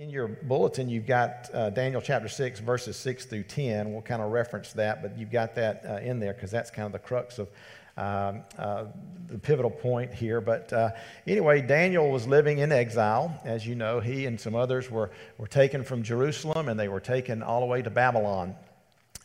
in 0.00 0.08
your 0.08 0.28
bulletin, 0.28 0.88
you've 0.88 1.04
got 1.04 1.50
uh, 1.52 1.68
Daniel 1.68 2.00
chapter 2.00 2.26
6, 2.26 2.60
verses 2.60 2.96
6 2.96 3.26
through 3.26 3.42
10. 3.42 3.92
We'll 3.92 4.00
kind 4.00 4.22
of 4.22 4.30
reference 4.30 4.72
that, 4.72 5.02
but 5.02 5.18
you've 5.18 5.30
got 5.30 5.54
that 5.56 5.84
uh, 5.86 5.96
in 5.96 6.18
there 6.18 6.32
because 6.32 6.50
that's 6.50 6.70
kind 6.70 6.86
of 6.86 6.92
the 6.92 6.98
crux 6.98 7.38
of 7.38 7.50
um, 7.98 8.42
uh, 8.56 8.86
the 9.28 9.36
pivotal 9.36 9.70
point 9.70 10.14
here. 10.14 10.40
But 10.40 10.72
uh, 10.72 10.92
anyway, 11.26 11.60
Daniel 11.60 12.10
was 12.10 12.26
living 12.26 12.60
in 12.60 12.72
exile. 12.72 13.38
As 13.44 13.66
you 13.66 13.74
know, 13.74 14.00
he 14.00 14.24
and 14.24 14.40
some 14.40 14.54
others 14.54 14.90
were, 14.90 15.10
were 15.36 15.46
taken 15.46 15.84
from 15.84 16.02
Jerusalem 16.02 16.70
and 16.70 16.80
they 16.80 16.88
were 16.88 17.00
taken 17.00 17.42
all 17.42 17.60
the 17.60 17.66
way 17.66 17.82
to 17.82 17.90
Babylon. 17.90 18.54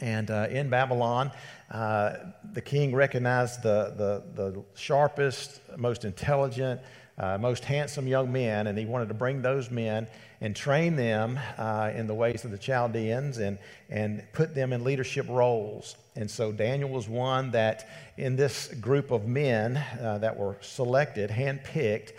And 0.02 0.30
uh, 0.30 0.48
in 0.50 0.70
Babylon, 0.70 1.32
uh, 1.72 2.16
the 2.52 2.62
king 2.62 2.94
recognized 2.94 3.64
the, 3.64 3.94
the, 3.96 4.44
the 4.52 4.64
sharpest, 4.74 5.62
most 5.78 6.04
intelligent, 6.04 6.82
uh, 7.18 7.38
most 7.38 7.64
handsome 7.64 8.08
young 8.08 8.32
men, 8.32 8.68
and 8.68 8.78
he 8.78 8.86
wanted 8.86 9.08
to 9.08 9.14
bring 9.14 9.42
those 9.42 9.72
men 9.72 10.08
and 10.42 10.56
train 10.56 10.96
them 10.96 11.40
uh, 11.58 11.92
in 11.96 12.08
the 12.08 12.14
ways 12.14 12.44
of 12.44 12.52
the 12.52 12.58
Chaldeans 12.58 13.38
and, 13.38 13.58
and 13.90 14.24
put 14.34 14.54
them 14.54 14.74
in 14.74 14.84
leadership 14.84 15.26
roles. 15.30 15.96
And 16.16 16.30
so 16.30 16.52
Daniel 16.52 16.90
was 16.90 17.08
one 17.08 17.52
that, 17.52 17.88
in 18.18 18.36
this 18.36 18.68
group 18.76 19.12
of 19.12 19.26
men 19.26 19.78
uh, 20.02 20.18
that 20.20 20.38
were 20.38 20.58
selected, 20.62 21.30
handpicked, 21.30 22.12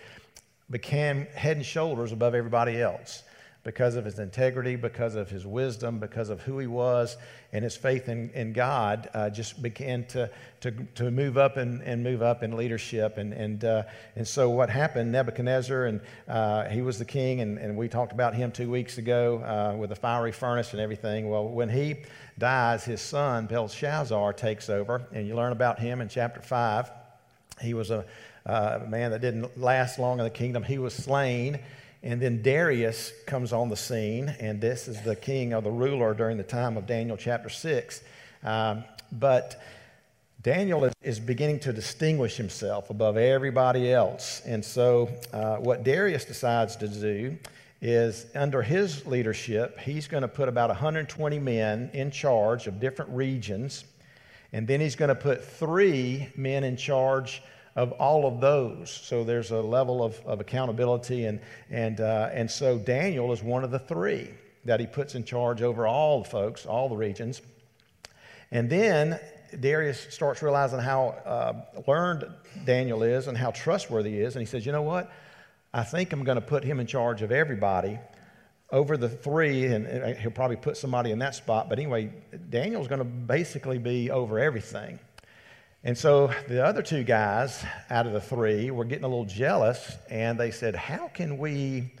became 0.69 1.25
head 1.27 1.57
and 1.57 1.65
shoulders 1.65 2.11
above 2.11 2.35
everybody 2.35 2.81
else 2.81 3.23
because 3.67 3.97
of 3.97 4.05
his 4.05 4.17
integrity, 4.17 4.77
because 4.77 5.15
of 5.15 5.29
his 5.29 5.45
wisdom, 5.45 5.99
because 5.99 6.29
of 6.29 6.39
who 6.39 6.57
he 6.57 6.67
was, 6.67 7.17
and 7.51 7.65
his 7.65 7.75
faith 7.75 8.07
in, 8.07 8.29
in 8.29 8.53
God 8.53 9.09
uh, 9.13 9.29
just 9.29 9.61
began 9.61 10.05
to, 10.05 10.31
to, 10.61 10.71
to 10.95 11.11
move 11.11 11.37
up 11.37 11.57
and, 11.57 11.81
and 11.81 12.01
move 12.01 12.21
up 12.21 12.43
in 12.43 12.55
leadership. 12.55 13.17
And, 13.17 13.33
and, 13.33 13.65
uh, 13.65 13.83
and 14.15 14.25
so 14.25 14.49
what 14.49 14.69
happened, 14.69 15.11
Nebuchadnezzar, 15.11 15.83
and 15.83 15.99
uh, 16.29 16.69
he 16.69 16.81
was 16.81 16.97
the 16.97 17.03
king, 17.03 17.41
and, 17.41 17.57
and 17.57 17.75
we 17.75 17.89
talked 17.89 18.13
about 18.13 18.33
him 18.33 18.53
two 18.53 18.71
weeks 18.71 18.99
ago 18.99 19.39
uh, 19.39 19.75
with 19.75 19.89
the 19.89 19.97
fiery 19.97 20.31
furnace 20.31 20.71
and 20.71 20.79
everything. 20.79 21.29
Well, 21.29 21.49
when 21.49 21.67
he 21.67 21.97
dies, 22.39 22.85
his 22.85 23.01
son, 23.01 23.47
Belshazzar, 23.47 24.31
takes 24.31 24.69
over, 24.69 25.05
and 25.11 25.27
you 25.27 25.35
learn 25.35 25.51
about 25.51 25.77
him 25.77 25.99
in 25.99 26.07
chapter 26.07 26.39
5. 26.39 26.89
He 27.59 27.73
was 27.73 27.91
a 27.91 28.05
uh, 28.45 28.79
man 28.87 29.11
that 29.11 29.19
didn't 29.19 29.59
last 29.59 29.99
long 29.99 30.19
in 30.19 30.23
the 30.23 30.29
kingdom. 30.29 30.63
He 30.63 30.77
was 30.77 30.93
slain 30.93 31.59
and 32.03 32.21
then 32.21 32.41
Darius 32.41 33.11
comes 33.25 33.53
on 33.53 33.69
the 33.69 33.75
scene, 33.75 34.29
and 34.39 34.61
this 34.61 34.87
is 34.87 35.01
the 35.01 35.15
king 35.15 35.53
or 35.53 35.61
the 35.61 35.71
ruler 35.71 36.13
during 36.13 36.37
the 36.37 36.43
time 36.43 36.77
of 36.77 36.85
Daniel 36.85 37.17
chapter 37.17 37.49
6. 37.49 38.01
Um, 38.43 38.83
but 39.11 39.61
Daniel 40.43 40.85
is, 40.85 40.93
is, 41.01 41.19
beginning 41.19 41.59
to 41.61 41.73
distinguish 41.73 42.37
himself 42.37 42.89
above 42.89 43.17
everybody 43.17 43.91
else. 43.91 44.41
And 44.45 44.63
so, 44.63 45.09
uh, 45.33 45.57
what 45.57 45.83
Darius 45.83 46.25
decides 46.25 46.75
to 46.77 46.87
do 46.87 47.37
is, 47.81 48.27
under 48.35 48.61
his 48.61 49.05
leadership, 49.05 49.79
he's 49.79 50.07
going 50.07 50.21
to 50.21 50.27
put 50.27 50.47
about 50.47 50.69
120 50.69 51.39
men 51.39 51.89
in 51.93 52.11
charge 52.11 52.67
of 52.67 52.79
different 52.79 53.11
regions. 53.11 53.83
And 54.53 54.67
then 54.67 54.79
he's 54.79 54.95
going 54.95 55.09
to 55.09 55.15
put 55.15 55.43
three 55.43 56.29
men 56.35 56.63
in 56.63 56.77
charge 56.77 57.41
of 57.77 57.91
all 57.93 58.25
of 58.25 58.41
those. 58.41 58.89
So 58.89 59.23
there's 59.23 59.51
a 59.51 59.61
level 59.61 60.03
of, 60.03 60.19
of 60.25 60.41
accountability. 60.41 61.25
And, 61.25 61.39
and, 61.69 62.01
uh, 62.01 62.31
and 62.33 62.49
so 62.49 62.79
Daniel 62.79 63.31
is 63.31 63.43
one 63.43 63.63
of 63.63 63.69
the 63.69 63.79
three 63.79 64.31
that 64.65 64.79
he 64.79 64.87
puts 64.87 65.13
in 65.13 65.23
charge 65.23 65.61
over 65.61 65.85
all 65.85 66.23
the 66.23 66.29
folks, 66.29 66.65
all 66.65 66.89
the 66.89 66.95
regions. 66.95 67.39
And 68.49 68.67
then 68.67 69.19
Darius 69.59 70.07
starts 70.09 70.41
realizing 70.41 70.79
how 70.79 71.09
uh, 71.23 71.81
learned 71.87 72.25
Daniel 72.65 73.03
is 73.03 73.27
and 73.27 73.37
how 73.37 73.51
trustworthy 73.51 74.09
he 74.13 74.19
is. 74.21 74.35
And 74.35 74.41
he 74.41 74.47
says, 74.47 74.65
You 74.65 74.71
know 74.71 74.81
what? 74.81 75.11
I 75.71 75.83
think 75.83 76.11
I'm 76.13 76.23
going 76.23 76.37
to 76.37 76.41
put 76.41 76.63
him 76.63 76.79
in 76.79 76.87
charge 76.87 77.21
of 77.21 77.31
everybody 77.31 77.99
over 78.71 78.97
the 78.97 79.07
three, 79.07 79.65
and 79.65 80.17
he'll 80.17 80.31
probably 80.31 80.57
put 80.57 80.77
somebody 80.77 81.11
in 81.11 81.19
that 81.19 81.35
spot. 81.35 81.69
But 81.69 81.77
anyway, 81.77 82.11
Daniel's 82.49 82.87
going 82.87 82.99
to 82.99 83.05
basically 83.05 83.77
be 83.77 84.09
over 84.09 84.39
everything. 84.39 84.99
And 85.83 85.97
so 85.97 86.31
the 86.47 86.65
other 86.65 86.81
two 86.81 87.03
guys 87.03 87.63
out 87.89 88.07
of 88.07 88.13
the 88.13 88.21
three 88.21 88.71
were 88.71 88.85
getting 88.85 89.03
a 89.03 89.07
little 89.07 89.25
jealous, 89.25 89.95
and 90.09 90.39
they 90.39 90.51
said, 90.51 90.75
How 90.75 91.07
can 91.07 91.37
we 91.37 91.93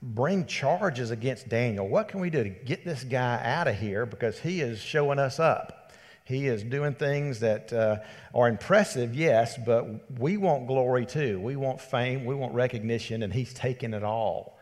bring 0.00 0.46
charges 0.46 1.10
against 1.10 1.48
Daniel? 1.48 1.86
What 1.86 2.08
can 2.08 2.20
we 2.20 2.30
do 2.30 2.42
to 2.42 2.50
get 2.50 2.84
this 2.84 3.04
guy 3.04 3.40
out 3.44 3.68
of 3.68 3.76
here? 3.78 4.06
Because 4.06 4.38
he 4.40 4.60
is 4.60 4.80
showing 4.80 5.18
us 5.18 5.38
up. 5.38 5.92
He 6.24 6.46
is 6.46 6.62
doing 6.62 6.94
things 6.94 7.40
that 7.40 7.72
uh, 7.72 7.96
are 8.34 8.48
impressive, 8.48 9.14
yes, 9.14 9.58
but 9.64 10.18
we 10.18 10.36
want 10.36 10.66
glory 10.66 11.04
too. 11.04 11.38
We 11.40 11.56
want 11.56 11.80
fame, 11.80 12.24
we 12.24 12.34
want 12.34 12.54
recognition, 12.54 13.22
and 13.22 13.32
he's 13.32 13.52
taking 13.52 13.92
it 13.92 14.04
all. 14.04 14.58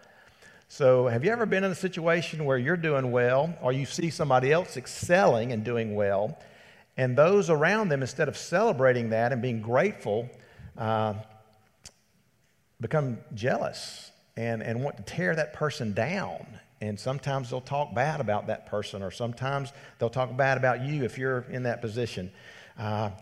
So, 0.69 1.07
have 1.07 1.25
you 1.25 1.33
ever 1.33 1.47
been 1.47 1.65
in 1.65 1.71
a 1.71 1.77
situation 1.77 2.45
where 2.45 2.57
you're 2.57 2.77
doing 2.77 3.11
well, 3.11 3.55
or 3.61 3.73
you 3.73 3.87
see 3.87 4.11
somebody 4.11 4.53
else 4.53 4.77
excelling 4.77 5.53
and 5.53 5.65
doing 5.65 5.95
well? 5.95 6.39
And 7.01 7.17
those 7.17 7.49
around 7.49 7.89
them, 7.89 8.03
instead 8.03 8.29
of 8.29 8.37
celebrating 8.37 9.09
that 9.09 9.33
and 9.33 9.41
being 9.41 9.63
grateful, 9.63 10.29
uh, 10.77 11.15
become 12.79 13.17
jealous 13.33 14.11
and, 14.37 14.63
and 14.63 14.85
want 14.85 14.99
to 14.99 15.03
tear 15.05 15.35
that 15.35 15.55
person 15.55 15.95
down. 15.95 16.47
And 16.83 17.01
sometimes 17.01 17.49
they'll 17.49 17.63
talk 17.63 17.95
bad 17.95 18.21
about 18.21 18.49
that 18.49 18.67
person, 18.67 19.03
or 19.03 19.11
sometimes 19.11 19.73
they'll 19.99 20.11
talk 20.11 20.37
bad 20.37 20.59
about 20.59 20.83
you 20.83 21.03
if 21.03 21.17
you're 21.17 21.47
in 21.49 21.63
that 21.63 21.81
position. 21.81 22.31
Uh, 22.79 23.13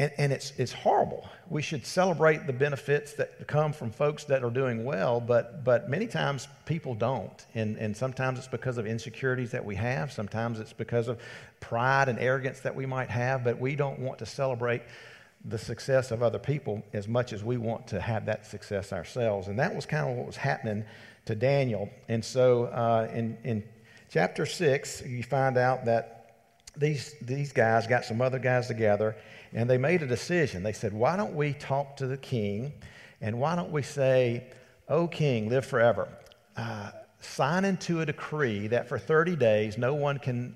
and, 0.00 0.10
and 0.16 0.32
it's, 0.32 0.54
it's 0.56 0.72
horrible. 0.72 1.28
We 1.50 1.60
should 1.60 1.84
celebrate 1.84 2.46
the 2.46 2.54
benefits 2.54 3.12
that 3.14 3.46
come 3.46 3.70
from 3.70 3.90
folks 3.90 4.24
that 4.24 4.42
are 4.42 4.50
doing 4.50 4.82
well, 4.82 5.20
but, 5.20 5.62
but 5.62 5.90
many 5.90 6.06
times 6.06 6.48
people 6.64 6.94
don't. 6.94 7.44
And, 7.54 7.76
and 7.76 7.94
sometimes 7.94 8.38
it's 8.38 8.48
because 8.48 8.78
of 8.78 8.86
insecurities 8.86 9.50
that 9.50 9.62
we 9.62 9.76
have, 9.76 10.10
sometimes 10.10 10.58
it's 10.58 10.72
because 10.72 11.08
of 11.08 11.20
pride 11.60 12.08
and 12.08 12.18
arrogance 12.18 12.60
that 12.60 12.74
we 12.74 12.86
might 12.86 13.10
have, 13.10 13.44
but 13.44 13.60
we 13.60 13.76
don't 13.76 13.98
want 13.98 14.18
to 14.20 14.26
celebrate 14.26 14.80
the 15.44 15.58
success 15.58 16.12
of 16.12 16.22
other 16.22 16.38
people 16.38 16.82
as 16.94 17.06
much 17.06 17.34
as 17.34 17.44
we 17.44 17.58
want 17.58 17.86
to 17.88 18.00
have 18.00 18.24
that 18.24 18.46
success 18.46 18.94
ourselves. 18.94 19.48
And 19.48 19.58
that 19.58 19.74
was 19.74 19.84
kind 19.84 20.10
of 20.10 20.16
what 20.16 20.26
was 20.26 20.36
happening 20.36 20.82
to 21.26 21.34
Daniel. 21.34 21.90
And 22.08 22.24
so 22.24 22.64
uh, 22.64 23.10
in, 23.12 23.36
in 23.44 23.62
chapter 24.10 24.46
6, 24.46 25.02
you 25.02 25.22
find 25.22 25.58
out 25.58 25.84
that 25.84 26.19
these, 26.76 27.14
these 27.22 27.52
guys 27.52 27.86
got 27.86 28.04
some 28.04 28.20
other 28.20 28.38
guys 28.38 28.66
together 28.66 29.16
and 29.52 29.68
they 29.68 29.78
made 29.78 30.02
a 30.02 30.06
decision. 30.06 30.62
They 30.62 30.72
said, 30.72 30.92
Why 30.92 31.16
don't 31.16 31.34
we 31.34 31.52
talk 31.52 31.96
to 31.98 32.06
the 32.06 32.16
king 32.16 32.72
and 33.20 33.38
why 33.38 33.56
don't 33.56 33.72
we 33.72 33.82
say, 33.82 34.44
O 34.88 35.06
king, 35.06 35.48
live 35.48 35.66
forever? 35.66 36.08
Uh, 36.56 36.90
sign 37.20 37.64
into 37.64 38.00
a 38.00 38.06
decree 38.06 38.66
that 38.68 38.88
for 38.88 38.98
30 38.98 39.36
days 39.36 39.76
no 39.76 39.94
one 39.94 40.18
can 40.18 40.54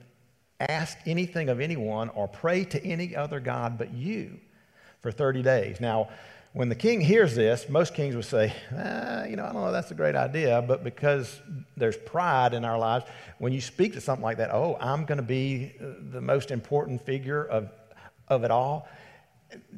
ask 0.61 0.97
anything 1.07 1.49
of 1.49 1.61
anyone 1.61 2.09
or 2.11 2.29
pray 2.29 2.65
to 2.65 2.85
any 2.85 3.15
other 3.15 3.41
God 3.41 3.77
but 3.77 3.93
you 3.93 4.39
for 5.01 5.11
30 5.13 5.43
days. 5.43 5.81
Now, 5.81 6.09
when 6.55 6.69
the 6.69 6.75
king 6.75 7.01
hears 7.01 7.35
this, 7.35 7.69
most 7.69 7.95
kings 7.95 8.17
would 8.17 8.25
say, 8.25 8.55
ah, 8.73 9.25
you 9.25 9.37
know, 9.37 9.45
I 9.45 9.53
don't 9.53 9.63
know, 9.63 9.73
that's 9.73 9.91
a 9.91 9.95
great 9.95 10.15
idea, 10.15 10.63
but 10.67 10.83
because 10.83 11.41
there's 11.77 11.97
pride 11.97 12.55
in 12.55 12.65
our 12.65 12.79
lives, 12.79 13.05
when 13.39 13.53
you 13.53 13.61
speak 13.61 13.93
to 13.95 14.01
something 14.01 14.23
like 14.23 14.39
that, 14.39 14.51
oh, 14.53 14.77
I'm 14.81 15.05
going 15.05 15.19
to 15.19 15.23
be 15.23 15.73
the 16.11 16.21
most 16.21 16.51
important 16.51 17.05
figure 17.05 17.45
of 17.45 17.71
of 18.29 18.45
it 18.45 18.51
all, 18.51 18.89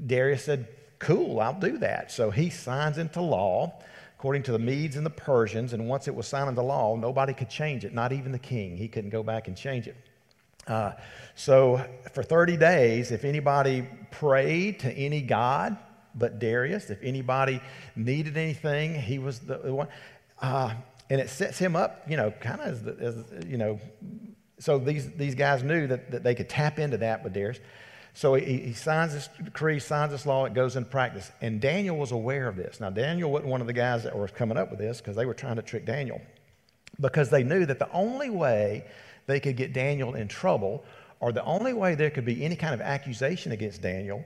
Darius 0.07 0.45
said, 0.45 0.69
Cool, 0.99 1.41
I'll 1.41 1.59
do 1.59 1.79
that. 1.79 2.11
So 2.11 2.31
he 2.31 2.49
signs 2.49 2.97
into 2.97 3.21
law 3.21 3.83
according 4.19 4.43
to 4.45 4.53
the 4.53 4.59
Medes 4.59 4.97
and 4.97 5.05
the 5.05 5.11
Persians, 5.11 5.75
and 5.75 5.89
once 5.89 6.09
it 6.09 6.15
was 6.15 6.27
signed 6.27 6.49
into 6.49 6.63
law, 6.63 6.97
nobody 6.97 7.35
could 7.35 7.51
change 7.51 7.85
it, 7.85 7.93
not 7.93 8.13
even 8.13 8.33
the 8.33 8.39
king. 8.39 8.75
He 8.75 8.89
couldn't 8.89 9.11
go 9.11 9.23
back 9.23 9.47
and 9.47 9.55
change 9.55 9.87
it. 9.87 9.97
Uh, 10.67 10.93
so 11.35 11.85
for 12.15 12.23
30 12.23 12.57
days, 12.57 13.11
if 13.13 13.25
anybody 13.25 13.87
prayed 14.11 14.81
to 14.81 14.91
any 14.93 15.21
god 15.21 15.77
but 16.17 16.39
Darius, 16.39 16.91
if 16.91 17.03
anybody 17.03 17.61
needed 17.95 18.37
anything, 18.37 18.95
he 18.95 19.19
was 19.19 19.41
the 19.41 19.57
one. 19.73 19.89
Uh, 20.41 20.75
and 21.09 21.21
it 21.21 21.31
sets 21.31 21.59
him 21.59 21.77
up, 21.77 22.03
you 22.09 22.17
know, 22.17 22.31
kind 22.41 22.61
of 22.61 22.89
as, 22.89 23.15
as, 23.15 23.47
you 23.47 23.59
know, 23.59 23.79
so 24.59 24.79
these, 24.79 25.11
these 25.13 25.35
guys 25.35 25.63
knew 25.63 25.87
that, 25.87 26.11
that 26.11 26.25
they 26.25 26.35
could 26.35 26.49
tap 26.49 26.79
into 26.79 26.97
that 26.99 27.23
with 27.23 27.33
Darius. 27.33 27.61
So 28.15 28.35
he, 28.35 28.59
he 28.59 28.73
signs 28.73 29.13
this 29.13 29.29
decree, 29.45 29.79
signs 29.79 30.11
this 30.11 30.25
law, 30.25 30.47
it 30.47 30.55
goes 30.55 30.75
into 30.75 30.89
practice. 30.89 31.31
And 31.43 31.61
Daniel 31.61 31.97
was 31.97 32.13
aware 32.13 32.49
of 32.49 32.57
this. 32.57 32.81
Now, 32.81 32.89
Daniel 32.91 33.31
wasn't 33.31 33.51
one 33.51 33.61
of 33.61 33.67
the 33.67 33.75
guys 33.75 34.05
that 34.05 34.17
were 34.17 34.27
coming 34.29 34.57
up 34.57 34.71
with 34.71 34.79
this 34.79 34.99
because 34.99 35.17
they 35.17 35.27
were 35.27 35.35
trying 35.35 35.57
to 35.57 35.63
trick 35.63 35.85
Daniel. 35.85 36.21
Because 36.99 37.29
they 37.29 37.45
knew 37.45 37.67
that 37.67 37.79
the 37.79 37.93
only 37.93 38.31
way 38.31 38.87
they 39.27 39.39
could 39.39 39.57
get 39.57 39.75
Daniel 39.75 40.15
in 40.15 40.29
trouble, 40.29 40.83
or 41.21 41.31
the 41.31 41.45
only 41.45 41.75
way 41.75 41.95
there 41.95 42.09
could 42.09 42.25
be 42.25 42.43
any 42.43 42.57
kind 42.57 42.73
of 42.73 42.81
accusation 42.81 43.53
against 43.53 43.83
Daniel, 43.83 44.25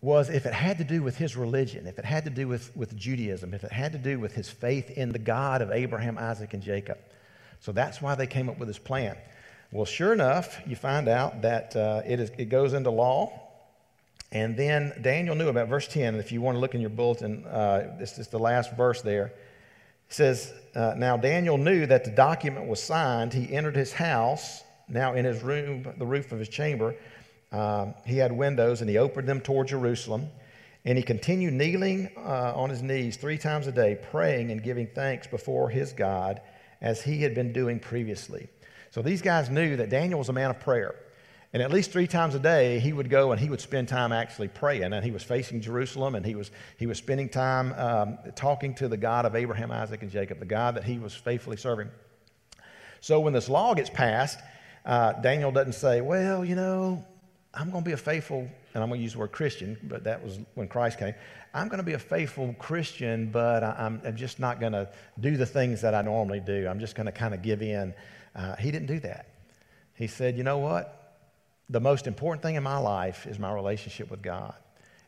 was 0.00 0.28
if 0.28 0.46
it 0.46 0.52
had 0.52 0.78
to 0.78 0.84
do 0.84 1.02
with 1.02 1.16
his 1.16 1.36
religion, 1.36 1.86
if 1.86 1.98
it 1.98 2.04
had 2.04 2.24
to 2.24 2.30
do 2.30 2.46
with, 2.46 2.74
with 2.76 2.96
Judaism, 2.96 3.54
if 3.54 3.64
it 3.64 3.72
had 3.72 3.92
to 3.92 3.98
do 3.98 4.20
with 4.20 4.34
his 4.34 4.48
faith 4.48 4.90
in 4.90 5.10
the 5.10 5.18
God 5.18 5.62
of 5.62 5.70
Abraham, 5.70 6.18
Isaac, 6.18 6.54
and 6.54 6.62
Jacob. 6.62 6.98
So 7.60 7.72
that's 7.72 8.02
why 8.02 8.14
they 8.14 8.26
came 8.26 8.48
up 8.48 8.58
with 8.58 8.68
this 8.68 8.78
plan. 8.78 9.16
Well, 9.72 9.84
sure 9.84 10.12
enough, 10.12 10.60
you 10.66 10.76
find 10.76 11.08
out 11.08 11.42
that 11.42 11.74
uh, 11.74 12.02
it, 12.06 12.20
is, 12.20 12.30
it 12.38 12.46
goes 12.46 12.72
into 12.72 12.90
law. 12.90 13.42
And 14.32 14.56
then 14.56 14.92
Daniel 15.02 15.34
knew 15.34 15.48
about 15.48 15.68
verse 15.68 15.88
10. 15.88 16.16
If 16.16 16.30
you 16.30 16.40
want 16.40 16.56
to 16.56 16.60
look 16.60 16.74
in 16.74 16.80
your 16.80 16.90
bulletin, 16.90 17.44
uh, 17.46 17.96
this 17.98 18.18
is 18.18 18.28
the 18.28 18.38
last 18.38 18.76
verse 18.76 19.02
there. 19.02 19.32
says, 20.08 20.52
uh, 20.74 20.94
Now 20.96 21.16
Daniel 21.16 21.58
knew 21.58 21.86
that 21.86 22.04
the 22.04 22.10
document 22.10 22.66
was 22.66 22.82
signed. 22.82 23.32
He 23.32 23.52
entered 23.52 23.76
his 23.76 23.92
house, 23.92 24.62
now 24.88 25.14
in 25.14 25.24
his 25.24 25.42
room, 25.42 25.86
the 25.98 26.06
roof 26.06 26.32
of 26.32 26.38
his 26.38 26.48
chamber. 26.48 26.94
Uh, 27.52 27.92
he 28.04 28.18
had 28.18 28.32
windows, 28.32 28.80
and 28.80 28.90
he 28.90 28.98
opened 28.98 29.28
them 29.28 29.40
toward 29.40 29.68
Jerusalem. 29.68 30.28
And 30.84 30.96
he 30.96 31.02
continued 31.02 31.52
kneeling 31.52 32.10
uh, 32.16 32.52
on 32.54 32.70
his 32.70 32.80
knees 32.80 33.16
three 33.16 33.38
times 33.38 33.66
a 33.66 33.72
day, 33.72 33.98
praying 34.10 34.52
and 34.52 34.62
giving 34.62 34.86
thanks 34.86 35.26
before 35.26 35.68
his 35.68 35.92
God 35.92 36.40
as 36.80 37.02
he 37.02 37.22
had 37.22 37.34
been 37.34 37.52
doing 37.52 37.80
previously. 37.80 38.48
So 38.92 39.02
these 39.02 39.20
guys 39.20 39.50
knew 39.50 39.76
that 39.76 39.90
Daniel 39.90 40.18
was 40.18 40.28
a 40.28 40.32
man 40.32 40.50
of 40.50 40.60
prayer. 40.60 40.94
And 41.52 41.62
at 41.62 41.72
least 41.72 41.90
three 41.90 42.06
times 42.06 42.34
a 42.34 42.38
day, 42.38 42.78
he 42.78 42.92
would 42.92 43.10
go 43.10 43.32
and 43.32 43.40
he 43.40 43.48
would 43.48 43.60
spend 43.60 43.88
time 43.88 44.12
actually 44.12 44.48
praying. 44.48 44.92
And 44.92 45.04
he 45.04 45.10
was 45.10 45.22
facing 45.22 45.60
Jerusalem 45.60 46.14
and 46.14 46.24
he 46.24 46.34
was, 46.34 46.50
he 46.76 46.86
was 46.86 46.98
spending 46.98 47.28
time 47.28 47.72
um, 47.72 48.18
talking 48.34 48.74
to 48.74 48.88
the 48.88 48.96
God 48.96 49.24
of 49.24 49.34
Abraham, 49.34 49.72
Isaac, 49.72 50.02
and 50.02 50.10
Jacob, 50.10 50.38
the 50.38 50.44
God 50.44 50.76
that 50.76 50.84
he 50.84 50.98
was 50.98 51.14
faithfully 51.14 51.56
serving. 51.56 51.88
So 53.00 53.20
when 53.20 53.32
this 53.32 53.48
law 53.48 53.74
gets 53.74 53.90
passed, 53.90 54.38
uh, 54.84 55.14
Daniel 55.14 55.50
doesn't 55.50 55.74
say, 55.74 56.00
Well, 56.00 56.44
you 56.44 56.54
know, 56.54 57.04
I'm 57.56 57.70
going 57.70 57.82
to 57.82 57.88
be 57.88 57.94
a 57.94 57.96
faithful, 57.96 58.48
and 58.74 58.82
I'm 58.82 58.88
going 58.88 59.00
to 59.00 59.02
use 59.02 59.14
the 59.14 59.18
word 59.18 59.32
Christian, 59.32 59.78
but 59.82 60.04
that 60.04 60.22
was 60.22 60.38
when 60.54 60.68
Christ 60.68 60.98
came. 60.98 61.14
I'm 61.54 61.68
going 61.68 61.78
to 61.78 61.84
be 61.84 61.94
a 61.94 61.98
faithful 61.98 62.54
Christian, 62.58 63.30
but 63.30 63.64
I'm, 63.64 64.00
I'm 64.04 64.16
just 64.16 64.38
not 64.38 64.60
going 64.60 64.72
to 64.72 64.90
do 65.18 65.36
the 65.36 65.46
things 65.46 65.80
that 65.80 65.94
I 65.94 66.02
normally 66.02 66.40
do. 66.40 66.68
I'm 66.68 66.78
just 66.78 66.94
going 66.94 67.06
to 67.06 67.12
kind 67.12 67.32
of 67.32 67.42
give 67.42 67.62
in. 67.62 67.94
Uh, 68.34 68.56
he 68.56 68.70
didn't 68.70 68.88
do 68.88 69.00
that. 69.00 69.30
He 69.94 70.06
said, 70.06 70.36
You 70.36 70.44
know 70.44 70.58
what? 70.58 70.96
the 71.68 71.80
most 71.80 72.06
important 72.06 72.42
thing 72.42 72.54
in 72.54 72.62
my 72.62 72.78
life 72.78 73.26
is 73.26 73.38
my 73.38 73.52
relationship 73.52 74.10
with 74.10 74.22
God. 74.22 74.54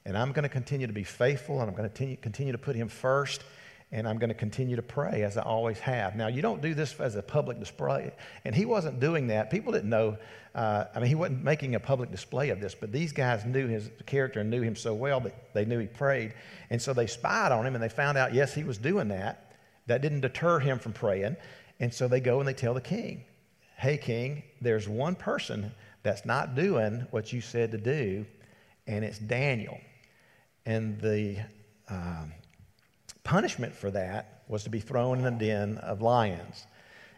And 0.04 0.16
I'm 0.16 0.32
going 0.32 0.42
to 0.42 0.48
continue 0.48 0.86
to 0.86 0.92
be 0.92 1.04
faithful 1.04 1.60
and 1.60 1.70
I'm 1.70 1.76
going 1.76 1.88
to 1.88 1.94
continue, 1.94 2.16
continue 2.16 2.52
to 2.52 2.58
put 2.58 2.74
Him 2.74 2.88
first 2.88 3.44
and 3.90 4.06
I'm 4.06 4.18
going 4.18 4.28
to 4.28 4.34
continue 4.34 4.76
to 4.76 4.82
pray 4.82 5.22
as 5.22 5.38
I 5.38 5.42
always 5.42 5.78
have. 5.78 6.14
Now, 6.14 6.26
you 6.26 6.42
don't 6.42 6.60
do 6.60 6.74
this 6.74 6.98
as 7.00 7.16
a 7.16 7.22
public 7.22 7.58
display. 7.58 8.12
And 8.44 8.54
he 8.54 8.66
wasn't 8.66 9.00
doing 9.00 9.28
that. 9.28 9.50
People 9.50 9.72
didn't 9.72 9.88
know. 9.88 10.18
Uh, 10.54 10.84
I 10.94 11.00
mean, 11.00 11.08
he 11.08 11.14
wasn't 11.14 11.42
making 11.42 11.74
a 11.74 11.80
public 11.80 12.10
display 12.10 12.50
of 12.50 12.60
this, 12.60 12.74
but 12.74 12.92
these 12.92 13.12
guys 13.12 13.46
knew 13.46 13.66
his 13.66 13.90
character 14.04 14.40
and 14.40 14.50
knew 14.50 14.60
him 14.60 14.76
so 14.76 14.92
well 14.92 15.20
that 15.20 15.54
they 15.54 15.64
knew 15.64 15.78
he 15.78 15.86
prayed. 15.86 16.34
And 16.68 16.80
so 16.80 16.92
they 16.92 17.06
spied 17.06 17.50
on 17.50 17.66
him 17.66 17.74
and 17.74 17.82
they 17.82 17.88
found 17.88 18.18
out, 18.18 18.34
yes, 18.34 18.54
he 18.54 18.64
was 18.64 18.76
doing 18.76 19.08
that. 19.08 19.52
That 19.86 20.02
didn't 20.02 20.20
deter 20.20 20.58
him 20.58 20.78
from 20.78 20.92
praying. 20.92 21.36
And 21.80 21.92
so 21.92 22.08
they 22.08 22.20
go 22.20 22.40
and 22.40 22.48
they 22.48 22.54
tell 22.54 22.74
the 22.74 22.80
king, 22.82 23.24
hey, 23.76 23.96
king, 23.96 24.42
there's 24.60 24.86
one 24.86 25.14
person 25.14 25.72
that's 26.02 26.26
not 26.26 26.54
doing 26.54 27.06
what 27.10 27.32
you 27.32 27.40
said 27.40 27.70
to 27.70 27.78
do, 27.78 28.26
and 28.86 29.04
it's 29.04 29.18
Daniel. 29.18 29.78
And 30.66 31.00
the 31.00 31.38
um, 31.88 32.32
punishment 33.28 33.74
for 33.74 33.90
that 33.90 34.40
was 34.48 34.64
to 34.64 34.70
be 34.70 34.80
thrown 34.80 35.18
in 35.18 35.26
a 35.26 35.30
den 35.30 35.76
of 35.78 36.00
lions. 36.00 36.66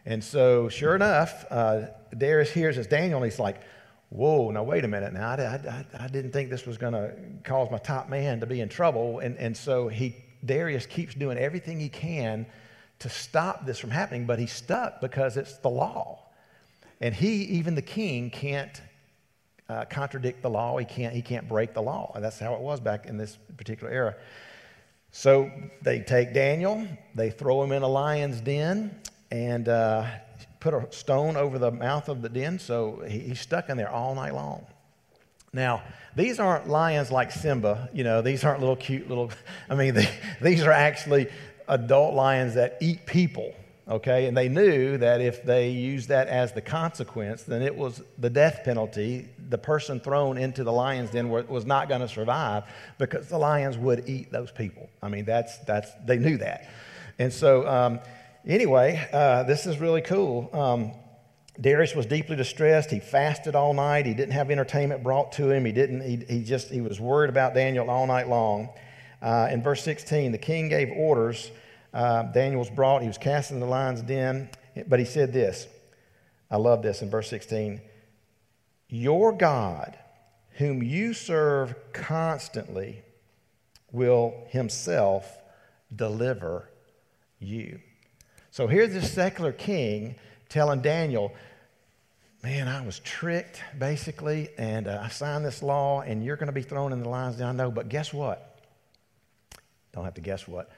And 0.05 0.21
so, 0.21 0.67
sure 0.67 0.93
enough, 0.93 1.45
uh, 1.49 1.83
Darius 2.17 2.51
hears 2.51 2.75
this 2.75 2.85
Daniel, 2.85 3.23
and 3.23 3.31
he's 3.31 3.39
like, 3.39 3.61
Whoa, 4.09 4.51
now 4.51 4.63
wait 4.63 4.83
a 4.83 4.89
minute. 4.89 5.13
Now, 5.13 5.29
I, 5.29 5.85
I, 5.95 6.03
I 6.03 6.07
didn't 6.09 6.31
think 6.31 6.49
this 6.49 6.65
was 6.65 6.77
going 6.77 6.91
to 6.91 7.13
cause 7.45 7.71
my 7.71 7.77
top 7.77 8.09
man 8.09 8.41
to 8.41 8.45
be 8.45 8.59
in 8.59 8.67
trouble. 8.67 9.19
And, 9.19 9.37
and 9.37 9.55
so, 9.55 9.87
he, 9.87 10.17
Darius 10.43 10.85
keeps 10.85 11.15
doing 11.15 11.37
everything 11.37 11.79
he 11.79 11.87
can 11.87 12.45
to 12.99 13.07
stop 13.07 13.65
this 13.65 13.79
from 13.79 13.89
happening, 13.89 14.25
but 14.25 14.37
he's 14.37 14.51
stuck 14.51 14.99
because 14.99 15.37
it's 15.37 15.59
the 15.59 15.69
law. 15.69 16.27
And 16.99 17.15
he, 17.15 17.43
even 17.59 17.73
the 17.73 17.81
king, 17.81 18.31
can't 18.31 18.81
uh, 19.69 19.85
contradict 19.85 20.41
the 20.41 20.49
law. 20.49 20.77
He 20.77 20.83
can't, 20.83 21.15
he 21.15 21.21
can't 21.21 21.47
break 21.47 21.73
the 21.73 21.81
law. 21.81 22.11
And 22.15 22.21
that's 22.21 22.37
how 22.37 22.53
it 22.55 22.59
was 22.59 22.81
back 22.81 23.05
in 23.05 23.15
this 23.15 23.37
particular 23.55 23.93
era. 23.93 24.15
So 25.11 25.51
they 25.81 25.99
take 25.99 26.33
Daniel, 26.33 26.87
they 27.15 27.29
throw 27.29 27.61
him 27.63 27.71
in 27.71 27.83
a 27.83 27.87
lion's 27.87 28.39
den, 28.39 28.99
and 29.29 29.67
uh, 29.67 30.05
put 30.59 30.73
a 30.73 30.87
stone 30.91 31.35
over 31.35 31.59
the 31.59 31.71
mouth 31.71 32.07
of 32.07 32.21
the 32.21 32.29
den. 32.29 32.59
So 32.59 33.03
he, 33.07 33.19
he's 33.19 33.41
stuck 33.41 33.69
in 33.69 33.77
there 33.77 33.89
all 33.89 34.15
night 34.15 34.33
long. 34.33 34.65
Now, 35.53 35.83
these 36.15 36.39
aren't 36.39 36.69
lions 36.69 37.11
like 37.11 37.31
Simba, 37.31 37.89
you 37.93 38.05
know, 38.05 38.21
these 38.21 38.45
aren't 38.45 38.61
little 38.61 38.77
cute 38.77 39.09
little, 39.09 39.31
I 39.69 39.75
mean, 39.75 39.95
they, 39.95 40.09
these 40.41 40.63
are 40.63 40.71
actually 40.71 41.27
adult 41.67 42.13
lions 42.13 42.55
that 42.55 42.77
eat 42.81 43.05
people 43.05 43.53
okay? 43.87 44.27
And 44.27 44.35
they 44.35 44.49
knew 44.49 44.97
that 44.97 45.21
if 45.21 45.43
they 45.43 45.69
used 45.69 46.09
that 46.09 46.27
as 46.27 46.53
the 46.53 46.61
consequence, 46.61 47.43
then 47.43 47.61
it 47.61 47.75
was 47.75 48.01
the 48.17 48.29
death 48.29 48.61
penalty. 48.63 49.27
The 49.49 49.57
person 49.57 49.99
thrown 49.99 50.37
into 50.37 50.63
the 50.63 50.71
lion's 50.71 51.11
den 51.11 51.29
was 51.29 51.65
not 51.65 51.89
going 51.89 52.01
to 52.01 52.07
survive 52.07 52.63
because 52.97 53.27
the 53.27 53.37
lions 53.37 53.77
would 53.77 54.07
eat 54.07 54.31
those 54.31 54.51
people. 54.51 54.89
I 55.01 55.09
mean, 55.09 55.25
that's, 55.25 55.57
that's, 55.59 55.91
they 56.05 56.17
knew 56.17 56.37
that. 56.37 56.69
And 57.19 57.31
so, 57.31 57.67
um, 57.67 57.99
anyway, 58.45 59.07
uh, 59.11 59.43
this 59.43 59.65
is 59.65 59.79
really 59.79 60.01
cool. 60.01 60.49
Um, 60.53 60.93
Darius 61.59 61.93
was 61.93 62.05
deeply 62.05 62.35
distressed. 62.35 62.89
He 62.89 62.99
fasted 62.99 63.55
all 63.55 63.73
night. 63.73 64.05
He 64.05 64.13
didn't 64.13 64.33
have 64.33 64.49
entertainment 64.49 65.03
brought 65.03 65.33
to 65.33 65.51
him. 65.51 65.65
He 65.65 65.71
didn't, 65.71 66.01
he, 66.01 66.17
he 66.37 66.43
just, 66.43 66.69
he 66.69 66.81
was 66.81 66.99
worried 66.99 67.29
about 67.29 67.53
Daniel 67.53 67.89
all 67.89 68.07
night 68.07 68.29
long. 68.29 68.69
Uh, 69.21 69.49
in 69.51 69.61
verse 69.61 69.83
16, 69.83 70.31
the 70.31 70.37
king 70.37 70.69
gave 70.69 70.89
orders 70.95 71.51
uh, 71.93 72.23
Daniel 72.23 72.59
was 72.59 72.69
brought. 72.69 73.01
He 73.01 73.07
was 73.07 73.17
cast 73.17 73.51
in 73.51 73.59
the 73.59 73.65
lion's 73.65 74.01
den. 74.01 74.49
But 74.87 74.99
he 74.99 75.05
said 75.05 75.33
this 75.33 75.67
I 76.49 76.57
love 76.57 76.81
this 76.81 77.01
in 77.01 77.09
verse 77.09 77.29
16 77.29 77.81
Your 78.89 79.31
God, 79.31 79.97
whom 80.51 80.83
you 80.83 81.13
serve 81.13 81.75
constantly, 81.93 83.03
will 83.91 84.45
himself 84.49 85.37
deliver 85.93 86.69
you. 87.39 87.79
So 88.51 88.67
here's 88.67 88.93
this 88.93 89.11
secular 89.11 89.51
king 89.51 90.15
telling 90.49 90.81
Daniel, 90.81 91.33
Man, 92.43 92.67
I 92.67 92.83
was 92.83 92.97
tricked, 92.99 93.61
basically, 93.77 94.49
and 94.57 94.87
uh, 94.87 94.99
I 95.03 95.09
signed 95.09 95.45
this 95.45 95.61
law, 95.61 96.01
and 96.01 96.25
you're 96.25 96.37
going 96.37 96.47
to 96.47 96.53
be 96.53 96.63
thrown 96.63 96.91
in 96.91 96.99
the 97.03 97.07
lion's 97.07 97.35
den. 97.35 97.47
I 97.47 97.51
know, 97.51 97.69
but 97.69 97.87
guess 97.87 98.11
what? 98.11 98.59
Don't 99.93 100.05
have 100.05 100.15
to 100.15 100.21
guess 100.21 100.47
what. 100.47 100.71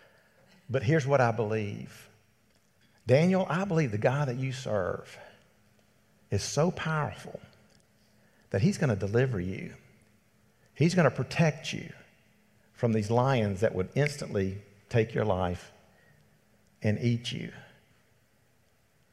But 0.69 0.83
here's 0.83 1.05
what 1.05 1.21
I 1.21 1.31
believe 1.31 2.09
Daniel, 3.05 3.45
I 3.49 3.65
believe 3.65 3.91
the 3.91 3.97
God 3.97 4.29
that 4.29 4.37
you 4.37 4.51
serve 4.51 5.17
is 6.31 6.41
so 6.41 6.71
powerful 6.71 7.39
that 8.49 8.61
he's 8.61 8.77
going 8.77 8.89
to 8.89 8.95
deliver 8.95 9.39
you. 9.39 9.73
He's 10.73 10.95
going 10.95 11.09
to 11.09 11.15
protect 11.15 11.73
you 11.73 11.89
from 12.73 12.93
these 12.93 13.11
lions 13.11 13.59
that 13.59 13.75
would 13.75 13.89
instantly 13.95 14.57
take 14.89 15.13
your 15.13 15.25
life 15.25 15.71
and 16.81 16.97
eat 17.01 17.31
you. 17.31 17.51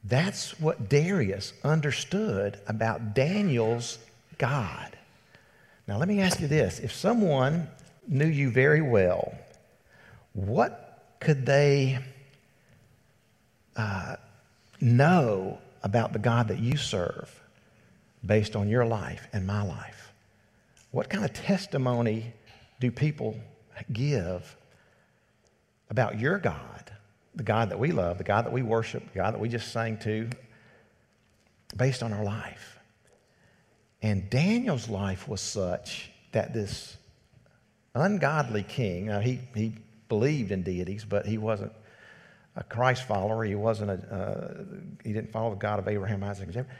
That's 0.03 0.59
what 0.59 0.89
Darius 0.89 1.53
understood 1.63 2.59
about 2.67 3.13
Daniel's 3.13 3.99
God. 4.37 4.97
Now, 5.87 5.97
let 5.97 6.07
me 6.07 6.21
ask 6.21 6.39
you 6.39 6.47
this 6.47 6.79
if 6.79 6.91
someone 6.93 7.67
knew 8.07 8.27
you 8.27 8.49
very 8.49 8.81
well, 8.81 9.33
what 10.33 10.90
could 11.21 11.45
they 11.45 11.99
uh, 13.77 14.15
know 14.81 15.59
about 15.83 16.11
the 16.13 16.19
God 16.19 16.49
that 16.49 16.59
you 16.59 16.75
serve 16.75 17.31
based 18.25 18.55
on 18.55 18.67
your 18.67 18.85
life 18.85 19.27
and 19.31 19.47
my 19.47 19.63
life? 19.63 20.11
What 20.89 21.09
kind 21.09 21.23
of 21.23 21.31
testimony 21.31 22.33
do 22.81 22.91
people 22.91 23.37
give 23.93 24.57
about 25.89 26.19
your 26.19 26.39
God, 26.39 26.91
the 27.35 27.43
God 27.43 27.69
that 27.69 27.79
we 27.79 27.91
love, 27.91 28.17
the 28.17 28.23
God 28.23 28.45
that 28.45 28.51
we 28.51 28.63
worship, 28.63 29.03
the 29.13 29.19
God 29.19 29.35
that 29.35 29.39
we 29.39 29.47
just 29.47 29.71
sang 29.71 29.97
to, 29.99 30.27
based 31.77 32.01
on 32.01 32.11
our 32.11 32.23
life? 32.23 32.79
And 34.01 34.27
Daniel's 34.31 34.89
life 34.89 35.27
was 35.27 35.39
such 35.39 36.09
that 36.31 36.51
this 36.51 36.97
ungodly 37.93 38.63
king, 38.63 39.05
now 39.05 39.19
he, 39.19 39.39
he 39.53 39.73
believed 40.11 40.51
in 40.51 40.61
deities, 40.61 41.05
but 41.05 41.25
he 41.25 41.37
wasn't 41.37 41.71
a 42.57 42.63
Christ 42.65 43.07
follower. 43.07 43.45
He 43.45 43.55
wasn't 43.55 43.91
a, 43.91 44.13
uh, 44.13 44.63
he 45.05 45.13
didn't 45.13 45.31
follow 45.31 45.51
the 45.51 45.55
God 45.55 45.79
of 45.79 45.87
Abraham, 45.87 46.21
Isaac, 46.21 46.47
and 46.47 46.53
Jacob. 46.53 46.71